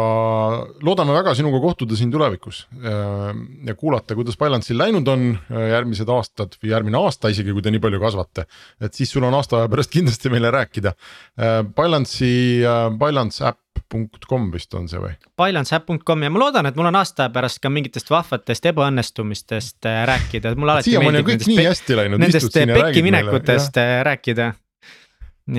[0.84, 3.30] loodame väga sinuga kohtuda siin tulevikus äh,
[3.64, 7.72] ja kuulata, kuidas Balance'il läinud on äh, järgmised aastad või järgmine aasta isegi, kui te
[7.72, 8.44] nii palju kasvate.
[8.84, 10.92] et siis sul on aasta aja pärast kindlasti meile rääkida.
[11.40, 12.60] Äh, Balance'i,
[13.00, 15.14] balanceäpp.com vist on see või?
[15.40, 20.60] Balanceäpp.com ja ma loodan, et mul on aasta pärast ka mingitest vahvatest ebaõnnestumistest rääkida, et
[20.60, 22.24] mulle alati siiamaani on kõik nii hästi läinud.
[22.26, 24.52] Nendest pekkiminekutest rääkida.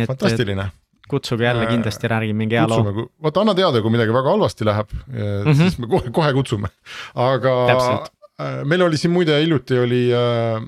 [0.07, 0.69] Fantastiline
[1.07, 3.07] kutsuge jälle äh, kindlasti, räägime mingi hea loo.
[3.23, 5.57] vaata, anna teada, kui midagi väga halvasti läheb mm, -hmm.
[5.57, 6.71] siis me kohe, kohe kutsume,
[7.15, 8.11] aga Täpselt.
[8.41, 10.67] Äh, meil oli siin muide hiljuti oli Äh,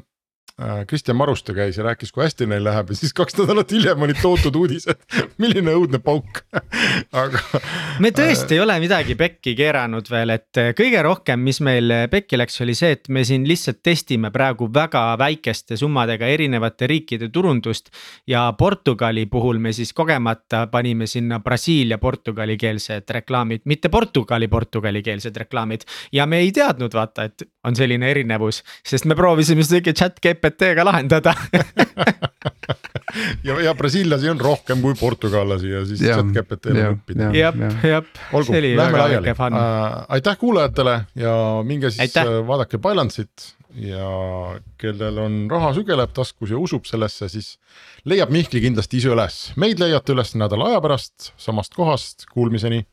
[0.88, 4.18] Kristjan Maruste käis ja rääkis, kui hästi neil läheb ja siis kaks nädalat hiljem olid
[4.20, 5.00] tohutud uudised,
[5.40, 6.42] milline õudne pauk
[7.24, 7.40] aga.
[8.04, 11.94] me tõesti äh, ei ole midagi pekki keeranud veel, et äh, kõige rohkem, mis meil
[12.12, 17.32] pekki läks, oli see, et me siin lihtsalt testime praegu väga väikeste summadega erinevate riikide
[17.32, 17.88] turundust.
[18.28, 25.88] ja Portugali puhul me siis kogemata panime sinna Brasiilia portugalikeelsed reklaamid, mitte Portugali portugalikeelsed reklaamid.
[26.12, 30.20] ja me ei teadnud vaata, et on selline erinevus, sest me proovisime seda ikka chat
[30.20, 31.36] GPT GPT-ga lahendada
[33.44, 37.30] ja, ja brasiillasi on rohkem kui portugallasi ja siis chat GPT-l on õppida.
[37.36, 38.10] jah, jah,
[38.46, 39.88] see oli väga väike fun äh,.
[40.18, 41.34] aitäh kuulajatele ja
[41.66, 42.28] minge siis aitäh.
[42.28, 44.10] Äh, vaadake Balance'it ja
[44.82, 47.58] kellel on raha sügeleb taskus ja usub sellesse, siis
[48.10, 49.42] leiab Mihkli kindlasti ise üles.
[49.62, 52.86] meid leiate üles nädala aja pärast samast kohast, kuulmiseni